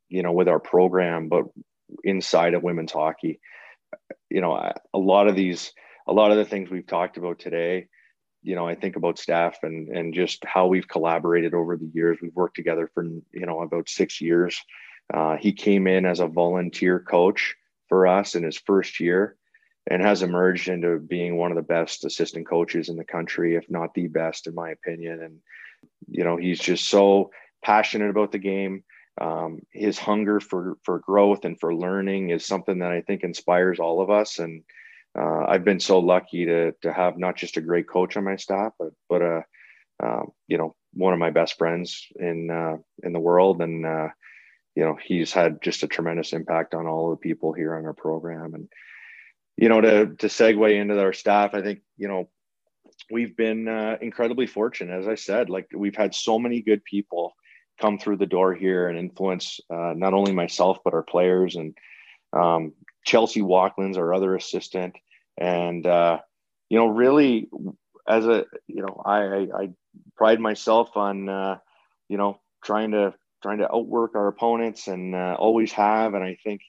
[0.09, 1.45] you know, with our program, but
[2.03, 3.39] inside of women's hockey.
[4.31, 5.71] You know, a lot of these,
[6.07, 7.89] a lot of the things we've talked about today,
[8.41, 12.17] you know, I think about staff and and just how we've collaborated over the years.
[12.19, 14.59] We've worked together for you know about six years.
[15.13, 17.53] Uh, he came in as a volunteer coach
[17.87, 19.37] for us in his first year
[19.89, 23.69] and has emerged into being one of the best assistant coaches in the country, if
[23.69, 25.21] not the best, in my opinion.
[25.23, 25.39] And,
[26.09, 27.31] you know, he's just so
[27.63, 28.83] passionate about the game.
[29.19, 33.79] Um, his hunger for, for growth and for learning is something that I think inspires
[33.79, 34.39] all of us.
[34.39, 34.63] And
[35.17, 38.35] uh, I've been so lucky to, to have not just a great coach on my
[38.35, 39.43] staff, but, but a,
[40.03, 44.07] um, you know, one of my best friends in uh, in the world, and uh,
[44.75, 47.85] you know, he's had just a tremendous impact on all of the people here on
[47.85, 48.53] our program.
[48.53, 48.67] And
[49.57, 52.29] you know, to to segue into our staff, I think you know
[53.11, 54.97] we've been uh, incredibly fortunate.
[54.97, 57.33] As I said, like we've had so many good people
[57.79, 61.75] come through the door here and influence uh, not only myself but our players and
[62.33, 62.73] um,
[63.05, 64.95] Chelsea Walklands, our other assistant,
[65.37, 66.19] and uh,
[66.69, 67.49] you know, really
[68.07, 69.69] as a you know, I, I, I
[70.15, 71.57] pride myself on uh,
[72.09, 76.37] you know trying to trying to outwork our opponents and uh, always have, and I
[76.43, 76.61] think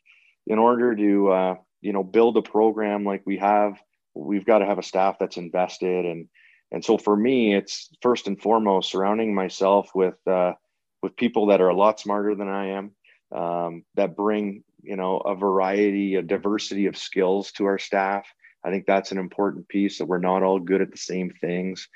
[0.47, 3.81] in order to uh, you know build a program like we have,
[4.15, 6.29] we've got to have a staff that's invested and
[6.71, 10.53] and so for me, it's first and foremost surrounding myself with uh,
[11.03, 12.91] with people that are a lot smarter than I am,
[13.35, 18.27] um, that bring you know a variety, a diversity of skills to our staff.
[18.65, 21.89] I think that's an important piece that we're not all good at the same things.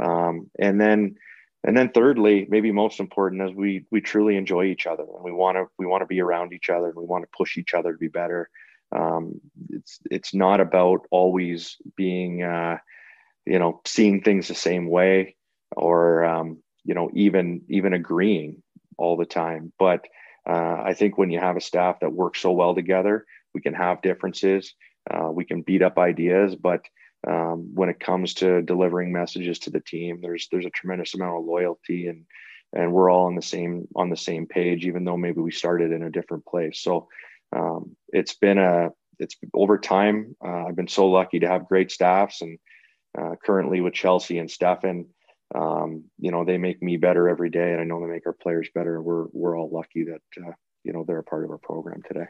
[0.00, 1.16] Um, and then
[1.64, 5.32] and then thirdly, maybe most important is we we truly enjoy each other and we
[5.32, 7.74] want to we want to be around each other and we want to push each
[7.74, 8.48] other to be better.
[8.92, 12.78] Um, it's it's not about always being uh,
[13.46, 15.36] you know seeing things the same way
[15.76, 18.62] or um, you know even even agreeing
[18.98, 19.72] all the time.
[19.78, 20.06] But
[20.48, 23.74] uh, i think when you have a staff that works so well together we can
[23.74, 24.74] have differences
[25.10, 26.54] uh, we can beat up ideas.
[26.54, 26.84] But
[27.26, 31.38] um, when it comes to delivering messages to the team there's there's a tremendous amount
[31.38, 32.24] of loyalty and
[32.72, 35.92] and we're all on the same on the same page even though maybe we started
[35.92, 36.80] in a different place.
[36.80, 37.08] So
[37.54, 41.90] um, it's been a it's over time uh, i've been so lucky to have great
[41.90, 42.58] staffs and
[43.18, 45.06] uh, currently with chelsea and stefan
[45.54, 48.32] um, you know, they make me better every day, and I know they make our
[48.32, 49.02] players better.
[49.02, 50.52] We're we're all lucky that uh,
[50.84, 52.26] you know they're a part of our program today.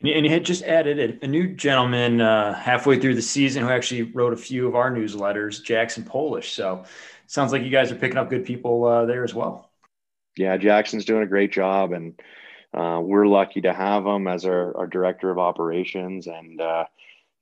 [0.00, 4.02] And you had just added a, new gentleman uh, halfway through the season who actually
[4.02, 6.54] wrote a few of our newsletters, Jackson Polish.
[6.54, 6.86] So
[7.28, 9.70] sounds like you guys are picking up good people uh, there as well.
[10.36, 12.20] Yeah, Jackson's doing a great job, and
[12.74, 16.26] uh, we're lucky to have him as our, our director of operations.
[16.26, 16.84] And uh,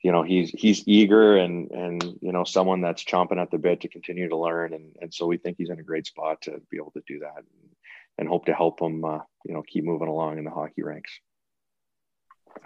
[0.02, 3.82] you know he's he's eager and and you know someone that's chomping at the bit
[3.82, 4.72] to continue to learn.
[4.74, 7.20] And and so we think he's in a great spot to be able to do
[7.20, 7.70] that and,
[8.18, 11.12] and hope to help him uh, you know keep moving along in the hockey ranks.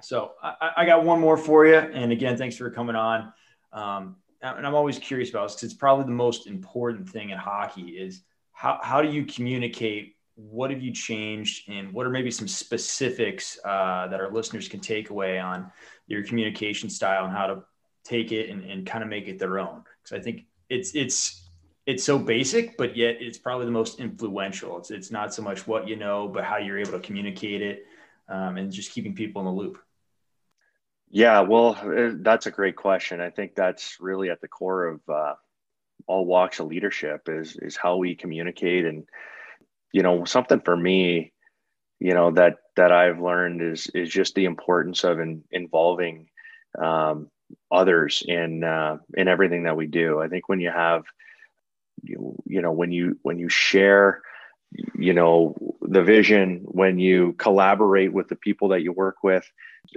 [0.00, 1.76] So I, I got one more for you.
[1.76, 3.32] And again thanks for coming on.
[3.72, 7.38] Um, and i'm always curious about this because it's probably the most important thing in
[7.38, 8.22] hockey is
[8.52, 13.58] how, how do you communicate what have you changed and what are maybe some specifics
[13.64, 15.70] uh, that our listeners can take away on
[16.06, 17.62] your communication style and how to
[18.04, 19.82] take it and, and kind of make it their own.
[20.02, 21.48] Because I think it's it's
[21.86, 24.78] it's so basic, but yet it's probably the most influential.
[24.78, 27.86] It's it's not so much what you know, but how you're able to communicate it,
[28.28, 29.78] um, and just keeping people in the loop.
[31.10, 33.20] Yeah, well, uh, that's a great question.
[33.20, 35.34] I think that's really at the core of uh,
[36.08, 39.06] all walks of leadership is is how we communicate, and
[39.94, 41.32] you know, something for me
[42.04, 46.28] you know that that I've learned is is just the importance of in, involving
[46.78, 47.30] um,
[47.72, 50.20] others in uh, in everything that we do.
[50.20, 51.04] I think when you have
[52.02, 54.20] you, you know when you when you share
[54.94, 59.48] you know the vision when you collaborate with the people that you work with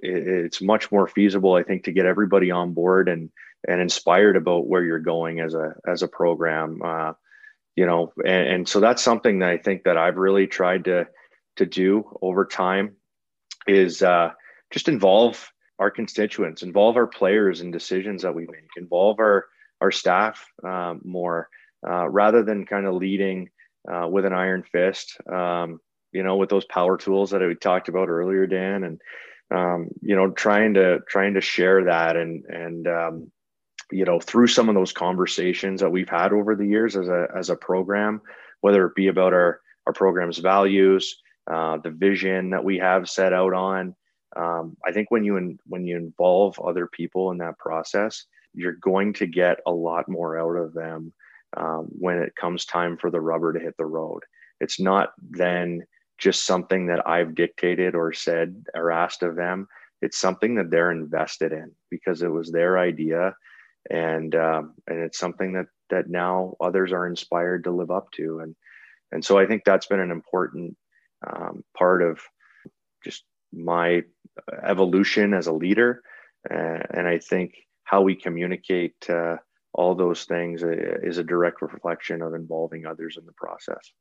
[0.04, 3.32] it, it's much more feasible i think to get everybody on board and
[3.68, 7.14] and inspired about where you're going as a as a program uh,
[7.78, 11.08] you know and, and so that's something that i think that i've really tried to
[11.58, 12.96] to do over time
[13.68, 14.32] is uh,
[14.72, 19.46] just involve our constituents, involve our players in decisions that we make, involve our
[19.80, 21.50] our staff uh, more,
[21.88, 23.50] uh, rather than kind of leading
[23.92, 25.18] uh, with an iron fist.
[25.32, 25.80] Um,
[26.12, 29.02] you know, with those power tools that we talked about earlier, Dan, and
[29.54, 33.32] um, you know, trying to trying to share that and and um,
[33.92, 37.28] you know through some of those conversations that we've had over the years as a
[37.36, 38.22] as a program,
[38.62, 43.34] whether it be about our our program's values, uh, the vision that we have set
[43.34, 43.96] out on.
[44.36, 48.74] Um, I think when you in, when you involve other people in that process, you're
[48.74, 51.14] going to get a lot more out of them
[51.56, 54.24] um, when it comes time for the rubber to hit the road.
[54.60, 55.84] It's not then
[56.18, 59.68] just something that I've dictated or said or asked of them.
[60.02, 63.36] It's something that they're invested in because it was their idea,
[63.90, 68.40] and um, and it's something that that now others are inspired to live up to.
[68.40, 68.56] And
[69.12, 70.78] and so I think that's been an important
[71.26, 72.20] um, part of
[73.04, 73.24] just
[73.54, 74.04] my
[74.64, 76.02] evolution as a leader.
[76.50, 79.38] Uh, and I think how we communicate uh,
[79.74, 83.92] all those things uh, is a direct reflection of involving others in the process.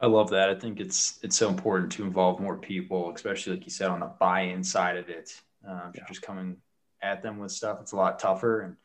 [0.00, 0.50] I love that.
[0.50, 4.00] I think it's it's so important to involve more people, especially like you said on
[4.00, 5.40] the buy-in side of it.
[5.66, 6.04] Uh, yeah.
[6.06, 6.58] just coming
[7.04, 8.62] at them with stuff, it's a lot tougher.
[8.62, 8.76] And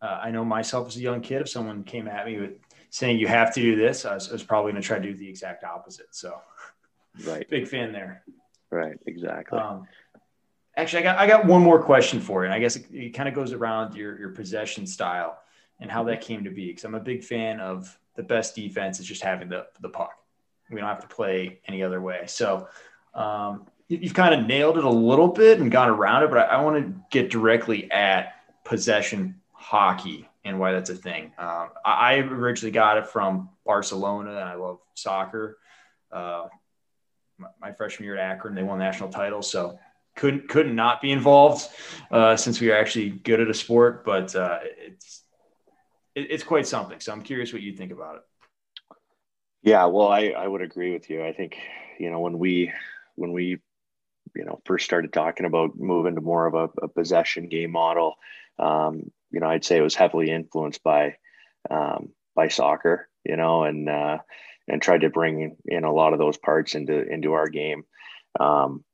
[0.00, 2.52] uh, I know myself as a young kid, if someone came at me with
[2.90, 5.12] saying you have to do this, I was, I was probably going to try to
[5.12, 6.14] do the exact opposite.
[6.14, 6.40] So,
[7.26, 8.22] right, big fan there.
[8.70, 9.58] Right, exactly.
[9.58, 9.86] Um,
[10.76, 13.10] actually, I got I got one more question for you, and I guess it, it
[13.10, 15.38] kind of goes around your your possession style
[15.78, 16.66] and how that came to be.
[16.68, 20.12] Because I'm a big fan of the best defense is just having the the puck.
[20.70, 22.24] We don't have to play any other way.
[22.26, 22.68] So.
[23.14, 26.56] Um, you've kind of nailed it a little bit and gone around it, but I,
[26.56, 28.34] I want to get directly at
[28.64, 31.32] possession hockey and why that's a thing.
[31.38, 35.58] Um, I, I, originally got it from Barcelona, and I love soccer.
[36.10, 36.46] Uh,
[37.38, 39.78] my, my, freshman year at Akron, they won national titles, so
[40.14, 41.68] couldn't couldn't not be involved
[42.10, 44.04] uh, since we are actually good at a sport.
[44.04, 45.22] But uh, it's
[46.14, 47.00] it, it's quite something.
[47.00, 48.22] So I'm curious what you think about it.
[49.62, 51.24] Yeah, well, I, I would agree with you.
[51.24, 51.58] I think
[51.98, 52.72] you know when we
[53.16, 53.58] when we
[54.36, 58.14] you know first started talking about moving to more of a, a possession game model
[58.58, 61.16] um, you know i'd say it was heavily influenced by
[61.70, 64.18] um, by soccer you know and uh,
[64.68, 67.84] and tried to bring in a lot of those parts into into our game.
[68.38, 68.84] Um,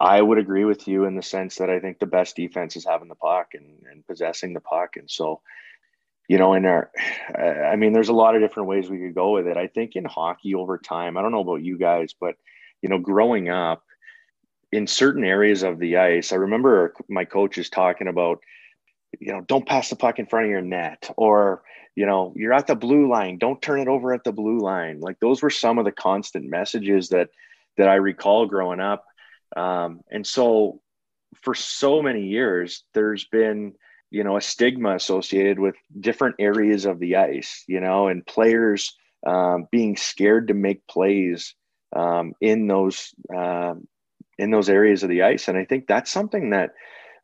[0.00, 2.84] i would agree with you in the sense that i think the best defense is
[2.84, 4.96] having the puck and, and possessing the puck.
[4.96, 5.40] And so
[6.28, 6.90] you know in our
[7.36, 9.56] i mean there's a lot of different ways we could go with it.
[9.56, 12.34] I think in hockey over time i don't know about you guys but
[12.82, 13.82] you know growing up
[14.72, 18.40] in certain areas of the ice, I remember my coaches talking about,
[19.18, 21.62] you know, don't pass the puck in front of your net, or
[21.94, 25.00] you know, you're at the blue line, don't turn it over at the blue line.
[25.00, 27.30] Like those were some of the constant messages that
[27.76, 29.04] that I recall growing up.
[29.56, 30.80] Um, and so,
[31.42, 33.74] for so many years, there's been
[34.10, 38.94] you know a stigma associated with different areas of the ice, you know, and players
[39.26, 41.54] um, being scared to make plays
[41.96, 43.88] um, in those um,
[44.38, 45.48] in those areas of the ice.
[45.48, 46.70] And I think that's something that,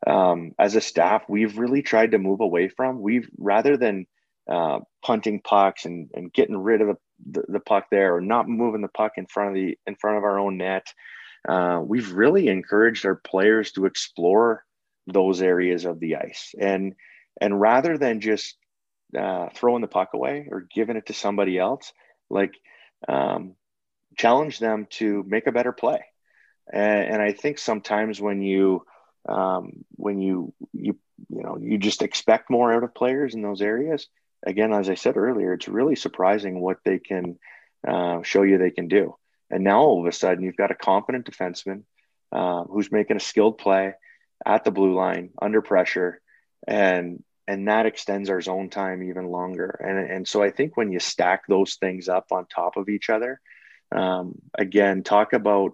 [0.05, 3.01] um, as a staff, we've really tried to move away from.
[3.01, 4.05] We've rather than
[4.49, 8.81] uh, punting pucks and, and getting rid of the, the, puck there or not moving
[8.81, 10.85] the puck in front of the in front of our own net.
[11.47, 14.63] Uh, we've really encouraged our players to explore
[15.07, 16.93] those areas of the ice and
[17.41, 18.55] and rather than just
[19.17, 21.91] uh, throwing the puck away or giving it to somebody else,
[22.29, 22.53] like
[23.07, 23.55] um,
[24.17, 26.03] challenge them to make a better play
[26.71, 28.85] and, and I think sometimes when you
[29.27, 30.97] um, when you you
[31.29, 34.07] you know you just expect more out of players in those areas.
[34.45, 37.39] Again, as I said earlier, it's really surprising what they can
[37.87, 39.15] uh, show you they can do.
[39.49, 41.83] And now all of a sudden, you've got a competent defenseman
[42.31, 43.93] uh, who's making a skilled play
[44.45, 46.21] at the blue line under pressure,
[46.67, 49.69] and and that extends our zone time even longer.
[49.83, 53.09] And and so I think when you stack those things up on top of each
[53.09, 53.39] other,
[53.95, 55.73] um, again, talk about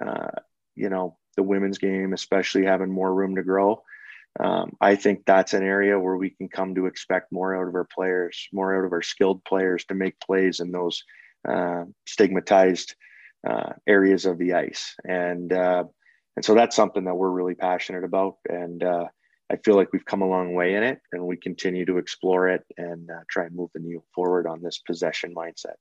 [0.00, 0.30] uh,
[0.74, 3.82] you know, the women's game, especially having more room to grow.
[4.40, 7.74] Um, I think that's an area where we can come to expect more out of
[7.74, 11.04] our players, more out of our skilled players to make plays in those
[11.48, 12.96] uh, stigmatized
[13.48, 14.94] uh, areas of the ice.
[15.04, 15.84] And uh,
[16.36, 18.38] and so that's something that we're really passionate about.
[18.48, 19.06] And uh,
[19.52, 22.48] I feel like we've come a long way in it, and we continue to explore
[22.48, 25.76] it and uh, try and move the needle forward on this possession mindset.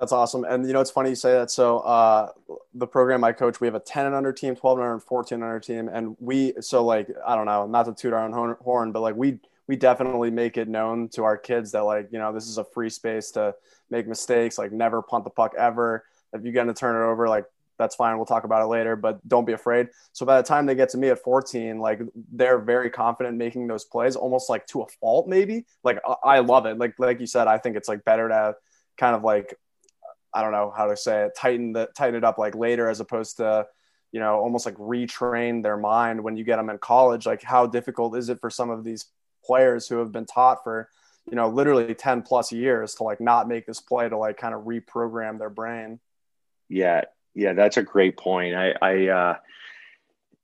[0.00, 0.44] That's awesome.
[0.44, 1.50] And you know, it's funny you say that.
[1.50, 2.30] So uh,
[2.74, 5.36] the program I coach, we have a 10 and under team, 12 and under, 14
[5.36, 5.88] and under team.
[5.88, 9.14] And we, so like, I don't know, not to toot our own horn, but like
[9.14, 9.38] we,
[9.68, 12.64] we definitely make it known to our kids that like, you know, this is a
[12.64, 13.54] free space to
[13.88, 16.04] make mistakes, like never punt the puck ever.
[16.32, 17.44] If you get to turn it over, like
[17.78, 18.16] that's fine.
[18.16, 19.88] We'll talk about it later, but don't be afraid.
[20.12, 22.00] So by the time they get to me at 14, like
[22.32, 25.64] they're very confident making those plays, almost like to a fault, maybe.
[25.82, 26.78] Like I love it.
[26.78, 28.56] Like like you said, I think it's like better to
[28.96, 29.54] kind of like
[30.34, 33.00] I don't know how to say it, tighten the tighten it up like later as
[33.00, 33.66] opposed to,
[34.12, 37.26] you know, almost like retrain their mind when you get them in college.
[37.26, 39.06] Like how difficult is it for some of these
[39.44, 40.88] players who have been taught for,
[41.30, 44.54] you know, literally 10 plus years to like not make this play to like kind
[44.54, 46.00] of reprogram their brain.
[46.68, 47.02] Yeah.
[47.34, 47.52] Yeah.
[47.52, 48.54] That's a great point.
[48.54, 49.36] I, I, uh,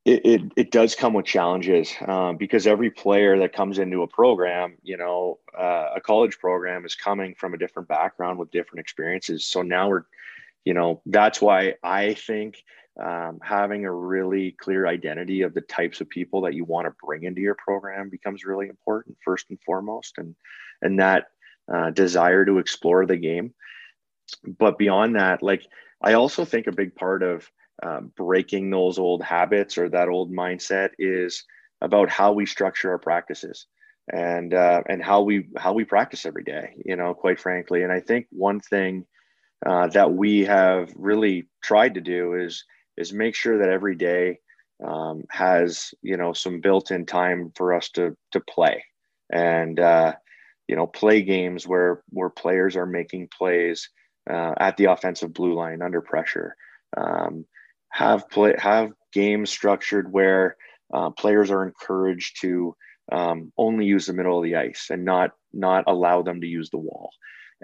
[0.04, 4.06] it, it, it, does come with challenges um, because every player that comes into a
[4.06, 8.80] program, you know, uh, a college program is coming from a different background with different
[8.80, 9.44] experiences.
[9.44, 10.04] So now we're,
[10.64, 12.64] you know, that's why I think
[12.98, 16.94] um, having a really clear identity of the types of people that you want to
[17.04, 20.34] bring into your program becomes really important first and foremost, and
[20.82, 21.28] and that
[21.72, 23.54] uh, desire to explore the game.
[24.58, 25.66] But beyond that, like
[26.02, 27.50] I also think a big part of
[27.82, 31.44] um, breaking those old habits or that old mindset is
[31.80, 33.66] about how we structure our practices
[34.12, 37.92] and uh, and how we how we practice every day you know quite frankly and
[37.92, 39.06] i think one thing
[39.66, 42.64] uh, that we have really tried to do is
[42.96, 44.38] is make sure that every day
[44.86, 48.82] um, has you know some built-in time for us to to play
[49.32, 50.12] and uh,
[50.70, 53.88] you know, play games where where players are making plays
[54.30, 56.54] uh, at the offensive blue line under pressure.
[56.96, 57.44] Um,
[57.90, 60.56] have play have games structured where
[60.92, 62.74] uh, players are encouraged to
[63.12, 66.70] um, only use the middle of the ice and not not allow them to use
[66.70, 67.10] the wall.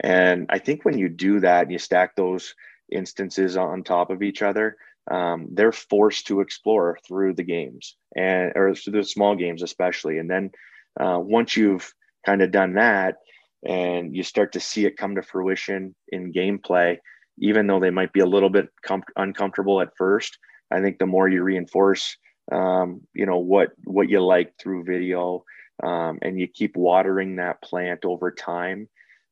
[0.02, 2.54] And I think when you do that and you stack those
[2.92, 4.76] instances on top of each other,
[5.10, 10.18] um, they're forced to explore through the games and or through the small games especially.
[10.18, 10.50] And then
[10.98, 11.92] uh, once you've
[12.24, 13.16] kind of done that
[13.64, 16.98] and you start to see it come to fruition in gameplay,
[17.38, 20.38] even though they might be a little bit com- uncomfortable at first,
[20.70, 22.16] I think the more you reinforce,
[22.50, 25.44] um, you know what what you like through video,
[25.82, 28.88] um, and you keep watering that plant over time,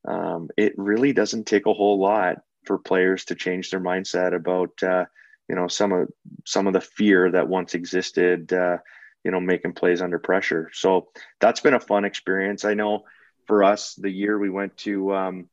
[0.07, 4.83] um, it really doesn't take a whole lot for players to change their mindset about
[4.83, 5.05] uh,
[5.49, 6.09] you know some of
[6.45, 8.53] some of the fear that once existed.
[8.53, 8.79] Uh,
[9.25, 10.71] you know, making plays under pressure.
[10.75, 11.09] So
[11.41, 12.65] that's been a fun experience.
[12.65, 13.05] I know
[13.47, 15.49] for us, the year we went to um,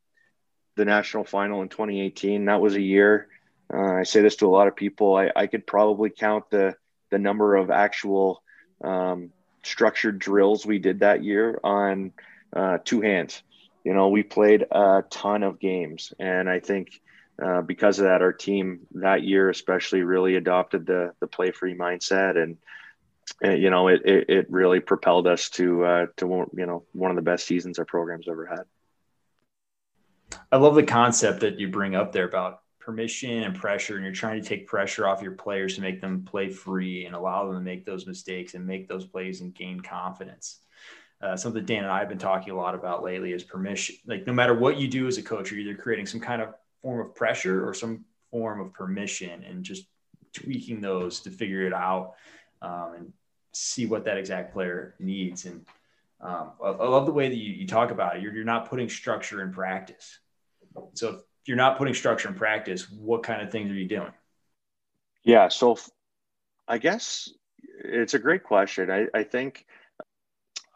[0.75, 3.27] the national final in 2018, that was a year.
[3.73, 5.15] Uh, I say this to a lot of people.
[5.15, 6.75] I, I could probably count the
[7.09, 8.41] the number of actual
[8.83, 9.31] um,
[9.63, 12.13] structured drills we did that year on
[12.55, 13.43] uh, two hands.
[13.83, 17.01] You know, we played a ton of games, and I think
[17.41, 21.75] uh, because of that, our team that year especially really adopted the the play free
[21.75, 22.57] mindset, and
[23.41, 27.15] you know, it, it, it really propelled us to uh, to you know one of
[27.15, 28.65] the best seasons our program's ever had.
[30.51, 34.13] I love the concept that you bring up there about permission and pressure, and you're
[34.13, 37.55] trying to take pressure off your players to make them play free and allow them
[37.55, 40.59] to make those mistakes and make those plays and gain confidence.
[41.21, 43.95] Uh, something Dan and I have been talking a lot about lately is permission.
[44.07, 46.55] Like no matter what you do as a coach, you're either creating some kind of
[46.81, 49.85] form of pressure or some form of permission, and just
[50.33, 52.13] tweaking those to figure it out
[52.61, 53.13] um, and
[53.51, 55.45] see what that exact player needs.
[55.45, 55.65] And
[56.21, 58.21] um, I, I, love the way that you, you talk about it.
[58.21, 60.19] You're, you're not putting structure in practice.
[60.93, 64.11] So if you're not putting structure in practice, what kind of things are you doing?
[65.23, 65.47] Yeah.
[65.49, 65.77] So
[66.67, 67.29] I guess
[67.83, 68.91] it's a great question.
[68.91, 69.65] I, I think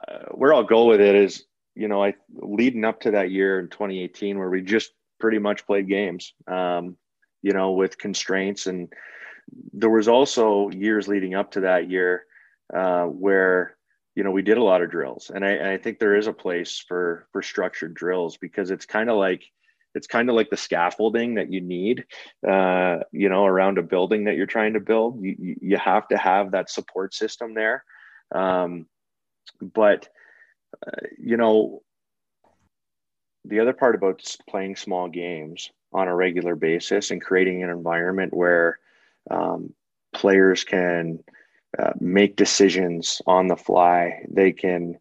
[0.08, 1.44] uh, where I'll go with it is,
[1.76, 5.66] you know, I leading up to that year in 2018 where we just pretty much
[5.66, 6.98] played games, um,
[7.42, 8.66] you know, with constraints.
[8.66, 8.92] And
[9.74, 12.26] there was also years leading up to that year
[12.74, 13.76] uh, where
[14.16, 16.28] you know we did a lot of drills, and I, and I think there is
[16.28, 19.44] a place for for structured drills because it's kind of like
[19.94, 22.06] it's kind of like the scaffolding that you need
[22.48, 25.22] uh, you know around a building that you're trying to build.
[25.22, 27.84] You, you have to have that support system there.
[28.34, 28.88] Um,
[29.62, 30.10] but
[30.86, 31.82] uh, you know
[33.44, 38.34] the other part about playing small games on a regular basis and creating an environment
[38.34, 38.80] where
[39.30, 39.74] um,
[40.14, 41.20] players can
[41.78, 44.22] uh, make decisions on the fly.
[44.30, 44.98] They can,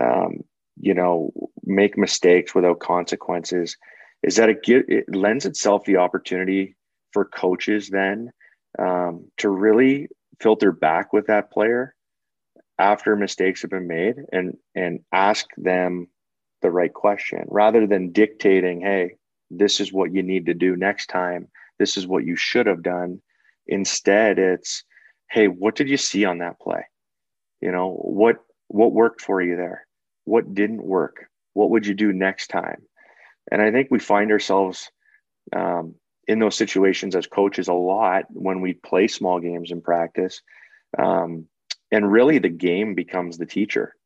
[0.00, 0.44] um,
[0.76, 1.32] you know,
[1.64, 3.76] make mistakes without consequences.
[4.22, 6.76] Is that it, it lends itself the opportunity
[7.12, 8.32] for coaches then
[8.78, 10.08] um, to really
[10.40, 11.94] filter back with that player
[12.78, 16.08] after mistakes have been made and and ask them
[16.62, 19.12] the right question rather than dictating, hey,
[19.50, 21.46] this is what you need to do next time.
[21.78, 23.20] This is what you should have done.
[23.66, 24.82] Instead, it's
[25.34, 26.84] hey, what did you see on that play?
[27.60, 28.36] You know, what
[28.68, 29.84] what worked for you there?
[30.24, 31.26] What didn't work?
[31.54, 32.82] What would you do next time?
[33.50, 34.90] And I think we find ourselves
[35.54, 35.96] um,
[36.28, 40.40] in those situations as coaches a lot when we play small games in practice.
[40.96, 41.48] Um,
[41.90, 43.96] and really, the game becomes the teacher,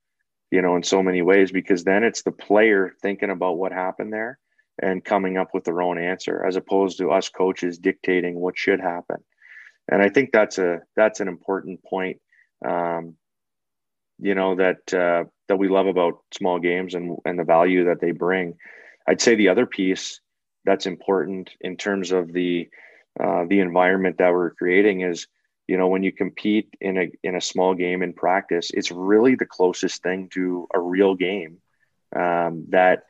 [0.51, 4.15] you know, in so many ways, because then it's the player thinking about what happened
[4.15, 4.39] there
[4.81, 8.81] and coming up with their own answer, as opposed to us coaches dictating what should
[8.81, 9.19] happen
[9.89, 12.21] and I think that's a that's an important point.
[12.65, 13.17] Um,
[14.19, 18.01] you know that uh, that we love about small games and and the value that
[18.01, 18.55] they bring.
[19.07, 20.21] I'd say the other piece
[20.65, 22.69] that's important in terms of the
[23.19, 25.27] uh, the environment that we're creating is
[25.67, 29.35] you know when you compete in a in a small game in practice, it's really
[29.37, 31.59] the closest thing to a real game
[32.15, 33.05] um, that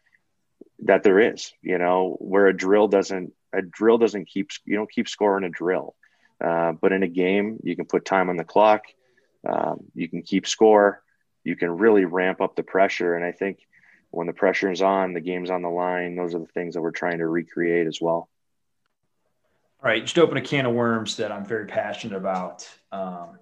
[0.81, 1.53] that there is.
[1.63, 5.49] You know where a drill doesn't a drill doesn't keep you don't keep scoring a
[5.49, 5.97] drill
[6.45, 8.85] uh, but in a game, you can put time on the clock,
[9.47, 11.03] um, you can keep score,
[11.45, 13.15] you can really ramp up the pressure.
[13.15, 13.59] And I think
[14.11, 16.17] when the pressure is on, the game's on the line.
[16.17, 18.29] Those are the things that we're trying to recreate as well.
[19.81, 22.69] All right, just open a can of worms that I'm very passionate about.
[22.91, 23.39] Um,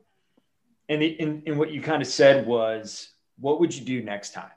[0.88, 4.34] and, the, and, and what you kind of said was, what would you do next
[4.34, 4.50] time?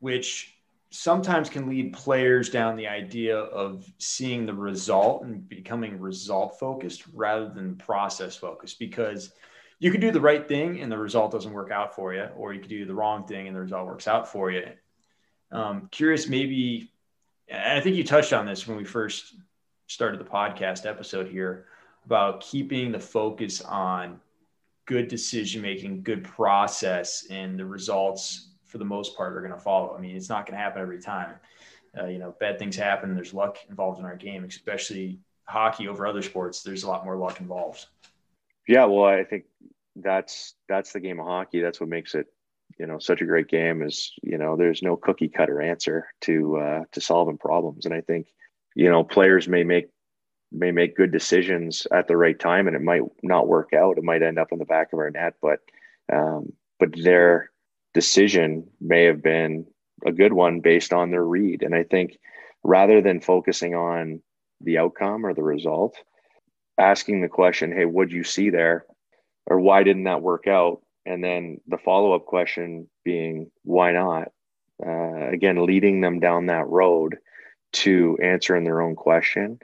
[0.00, 0.53] Which
[0.94, 7.02] sometimes can lead players down the idea of seeing the result and becoming result focused
[7.12, 9.32] rather than process focused because
[9.80, 12.54] you could do the right thing and the result doesn't work out for you or
[12.54, 14.66] you could do the wrong thing and the result works out for you.
[15.50, 16.92] Um, curious, maybe,
[17.52, 19.34] I think you touched on this when we first
[19.88, 21.66] started the podcast episode here
[22.04, 24.20] about keeping the focus on
[24.86, 29.58] good decision making, good process, and the results for the most part are going to
[29.58, 29.94] follow.
[29.96, 31.36] I mean, it's not going to happen every time.
[31.96, 33.14] Uh, you know, bad things happen.
[33.14, 36.64] There's luck involved in our game, especially hockey over other sports.
[36.64, 37.86] There's a lot more luck involved.
[38.66, 39.44] Yeah, well, I think
[39.94, 41.60] that's that's the game of hockey.
[41.60, 42.26] That's what makes it,
[42.76, 43.80] you know, such a great game.
[43.80, 48.00] Is you know, there's no cookie cutter answer to uh, to solving problems, and I
[48.00, 48.26] think
[48.74, 49.86] you know players may make
[50.50, 53.98] may make good decisions at the right time, and it might not work out.
[53.98, 55.60] It might end up in the back of our net, but
[56.12, 57.50] um, but their
[57.94, 59.66] decision may have been
[60.04, 61.62] a good one based on their read.
[61.62, 62.18] And I think
[62.62, 64.22] rather than focusing on
[64.60, 65.96] the outcome or the result,
[66.78, 68.84] asking the question, "Hey, what do you see there?"
[69.46, 74.32] or "Why didn't that work out?" and then the follow-up question being, "Why not?"
[74.84, 77.18] Uh, again, leading them down that road
[77.72, 79.58] to answering their own question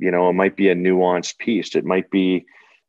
[0.00, 1.76] you know, it might be a nuanced piece.
[1.76, 2.46] It might be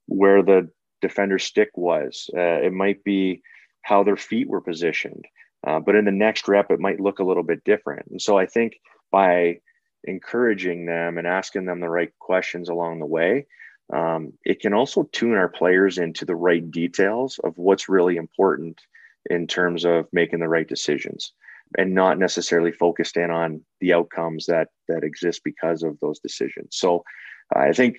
[0.08, 0.70] where the
[1.02, 2.30] defender's stick was.
[2.36, 3.44] Uh, it might be
[3.84, 5.26] how their feet were positioned.
[5.66, 8.08] Uh, but in the next rep, it might look a little bit different.
[8.10, 8.80] And so I think
[9.12, 9.60] by
[10.04, 13.46] encouraging them and asking them the right questions along the way,
[13.94, 18.80] um, it can also tune our players into the right details of what's really important
[19.30, 21.34] in terms of making the right decisions
[21.78, 26.70] and not necessarily focused in on the outcomes that that exist because of those decisions.
[26.72, 27.04] So
[27.56, 27.98] uh, I think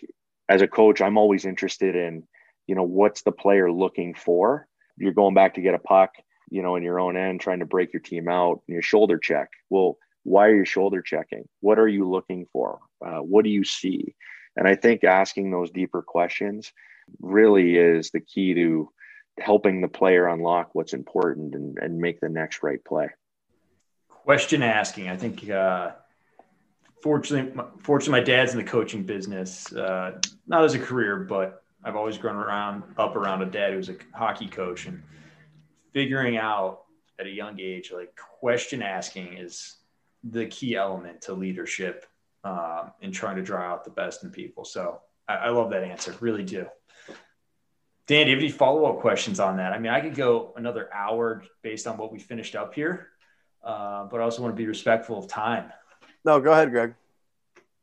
[0.49, 2.25] as a coach, I'm always interested in,
[2.67, 4.67] you know, what's the player looking for?
[5.03, 6.15] You're going back to get a puck,
[6.51, 9.19] you know, in your own end, trying to break your team out, and your shoulder
[9.19, 9.51] check.
[9.69, 11.49] Well, why are you shoulder checking?
[11.61, 12.79] What are you looking for?
[13.05, 14.15] Uh, what do you see?
[14.57, 16.73] And I think asking those deeper questions
[17.21, 18.91] really is the key to
[19.41, 23.09] helping the player unlock what's important and, and make the next right play
[24.25, 25.09] question asking.
[25.09, 25.93] I think, uh,
[27.03, 31.97] fortunately, fortunately, my dad's in the coaching business, uh, not as a career, but I've
[31.97, 35.03] always grown around up around a dad who's a hockey coach and
[35.93, 36.83] figuring out
[37.19, 39.77] at a young age, like question asking is
[40.25, 42.07] the key element to leadership
[42.45, 44.65] uh, in trying to draw out the best in people.
[44.65, 46.15] So I, I love that answer.
[46.21, 46.67] Really do.
[48.07, 49.73] Dan, do you have any follow up questions on that?
[49.73, 53.09] I mean, I could go another hour based on what we finished up here,
[53.65, 55.73] uh, but I also want to be respectful of time.
[56.25, 56.95] No, go ahead, Greg.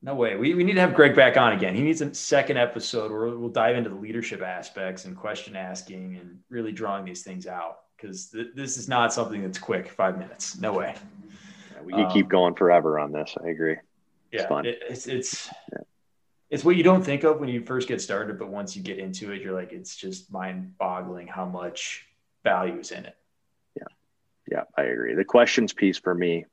[0.01, 0.35] No way.
[0.37, 1.75] We, we need to have Greg back on again.
[1.75, 6.17] He needs a second episode where we'll dive into the leadership aspects and question asking
[6.17, 9.89] and really drawing these things out because th- this is not something that's quick.
[9.89, 10.57] Five minutes.
[10.57, 10.95] No way.
[11.75, 13.35] Yeah, we can um, keep going forever on this.
[13.43, 13.77] I agree.
[14.31, 15.79] It's yeah, it, it's it's yeah.
[16.49, 18.99] it's what you don't think of when you first get started, but once you get
[18.99, 22.05] into it, you're like, it's just mind boggling how much
[22.43, 23.17] value is in it
[23.75, 23.83] Yeah,
[24.49, 25.15] yeah, I agree.
[25.15, 26.45] The questions piece for me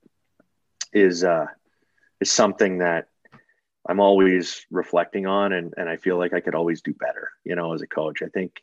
[0.93, 1.47] is uh,
[2.21, 3.09] is something that
[3.89, 7.31] I'm always reflecting on, and and I feel like I could always do better.
[7.45, 8.63] You know, as a coach, I think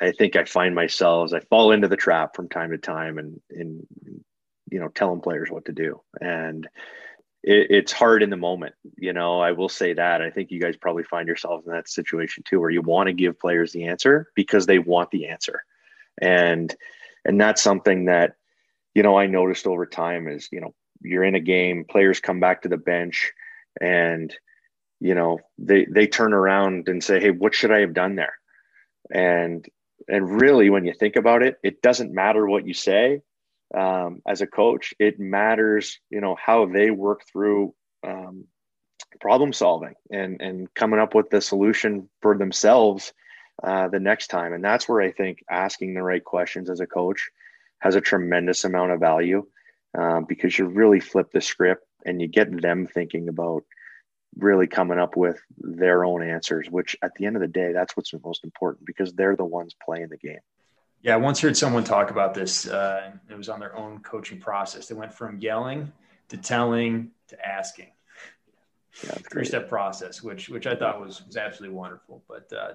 [0.00, 3.40] I think I find myself I fall into the trap from time to time, and
[3.50, 3.86] in
[4.70, 6.66] you know telling players what to do, and
[7.42, 8.74] it, it's hard in the moment.
[8.96, 10.22] You know, I will say that.
[10.22, 13.12] I think you guys probably find yourselves in that situation too, where you want to
[13.12, 15.62] give players the answer because they want the answer,
[16.20, 16.74] and
[17.24, 18.34] and that's something that
[18.94, 22.40] you know, I noticed over time is, you know, you're in a game, players come
[22.40, 23.32] back to the bench
[23.80, 24.34] and,
[25.00, 28.34] you know, they, they turn around and say, Hey, what should I have done there?
[29.10, 29.66] And,
[30.08, 33.22] and really, when you think about it, it doesn't matter what you say
[33.76, 34.94] um, as a coach.
[34.98, 37.74] It matters, you know, how they work through
[38.06, 38.46] um,
[39.20, 43.12] problem solving and and coming up with the solution for themselves
[43.62, 44.52] uh, the next time.
[44.52, 47.28] And that's where I think asking the right questions as a coach
[47.80, 49.46] has a tremendous amount of value
[49.98, 53.64] um, because you really flip the script and you get them thinking about
[54.36, 57.96] really coming up with their own answers, which at the end of the day, that's
[57.96, 60.40] what's most important because they're the ones playing the game.
[61.02, 62.66] Yeah, I once heard someone talk about this.
[62.68, 64.86] Uh, it was on their own coaching process.
[64.86, 65.92] They went from yelling
[66.28, 67.88] to telling to asking.
[69.04, 72.22] Yeah, three step process, which which I thought was was absolutely wonderful.
[72.28, 72.72] But uh,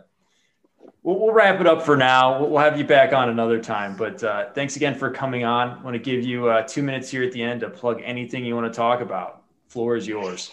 [1.03, 2.39] we'll, we'll, wrap it up for now.
[2.39, 3.95] We'll, we'll, have you back on another time.
[3.95, 5.70] But uh, thanks again for coming on.
[5.70, 8.43] I want to give you uh, two minutes here at the end to plug anything
[8.43, 9.43] you want to talk about.
[9.68, 10.51] Floor is yours.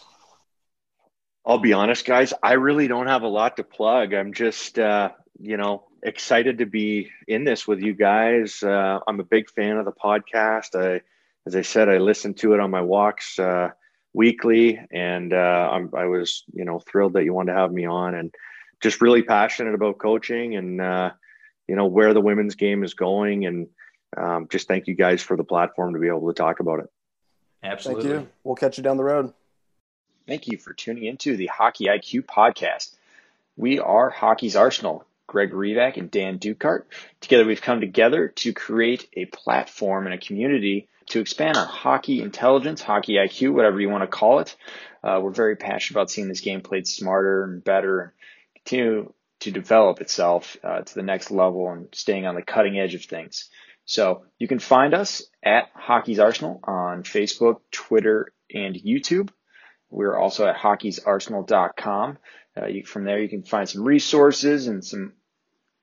[1.45, 2.33] I'll be honest, guys.
[2.43, 4.15] I really don't have a lot to plug.
[4.15, 8.63] I'm just, uh, you know, excited to be in this with you guys.
[8.63, 10.81] Uh, I'm a big fan of the podcast.
[10.81, 11.01] I,
[11.47, 13.71] as I said, I listen to it on my walks uh,
[14.13, 18.15] weekly, and uh, i was, you know, thrilled that you wanted to have me on.
[18.15, 18.33] And
[18.83, 21.11] just really passionate about coaching and uh,
[21.69, 23.69] you know where the women's game is going and
[24.17, 26.91] um, just thank you guys for the platform to be able to talk about it
[27.63, 28.11] Absolutely.
[28.11, 28.29] Thank you.
[28.43, 29.33] We'll catch you down the road.
[30.27, 32.95] Thank you for tuning into the Hockey IQ podcast.
[33.57, 35.05] We are Hockey's Arsenal.
[35.27, 36.85] Greg Revac and Dan Dukart.
[37.21, 42.21] Together, we've come together to create a platform and a community to expand on hockey
[42.21, 44.55] intelligence, hockey IQ, whatever you want to call it.
[45.03, 48.11] Uh, we're very passionate about seeing this game played smarter and better and
[48.57, 52.95] continue to develop itself uh, to the next level and staying on the cutting edge
[52.95, 53.49] of things.
[53.87, 59.31] So you can find us at Hockey's Arsenal on Facebook, Twitter, and YouTube.
[59.93, 62.19] We're also at hockeysarsenal.com.
[62.61, 65.13] Uh, you, from there, you can find some resources and some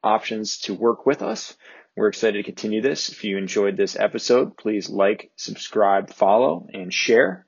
[0.04, 1.56] options to work with us.
[1.96, 3.10] We're excited to continue this.
[3.10, 7.46] If you enjoyed this episode, please like, subscribe, follow, and share.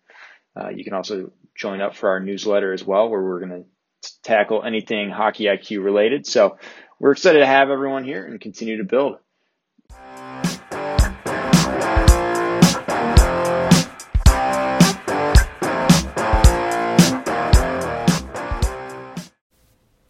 [0.55, 4.11] Uh, you can also join up for our newsletter as well, where we're going to
[4.23, 6.27] tackle anything hockey IQ related.
[6.27, 6.57] So
[6.99, 9.17] we're excited to have everyone here and continue to build.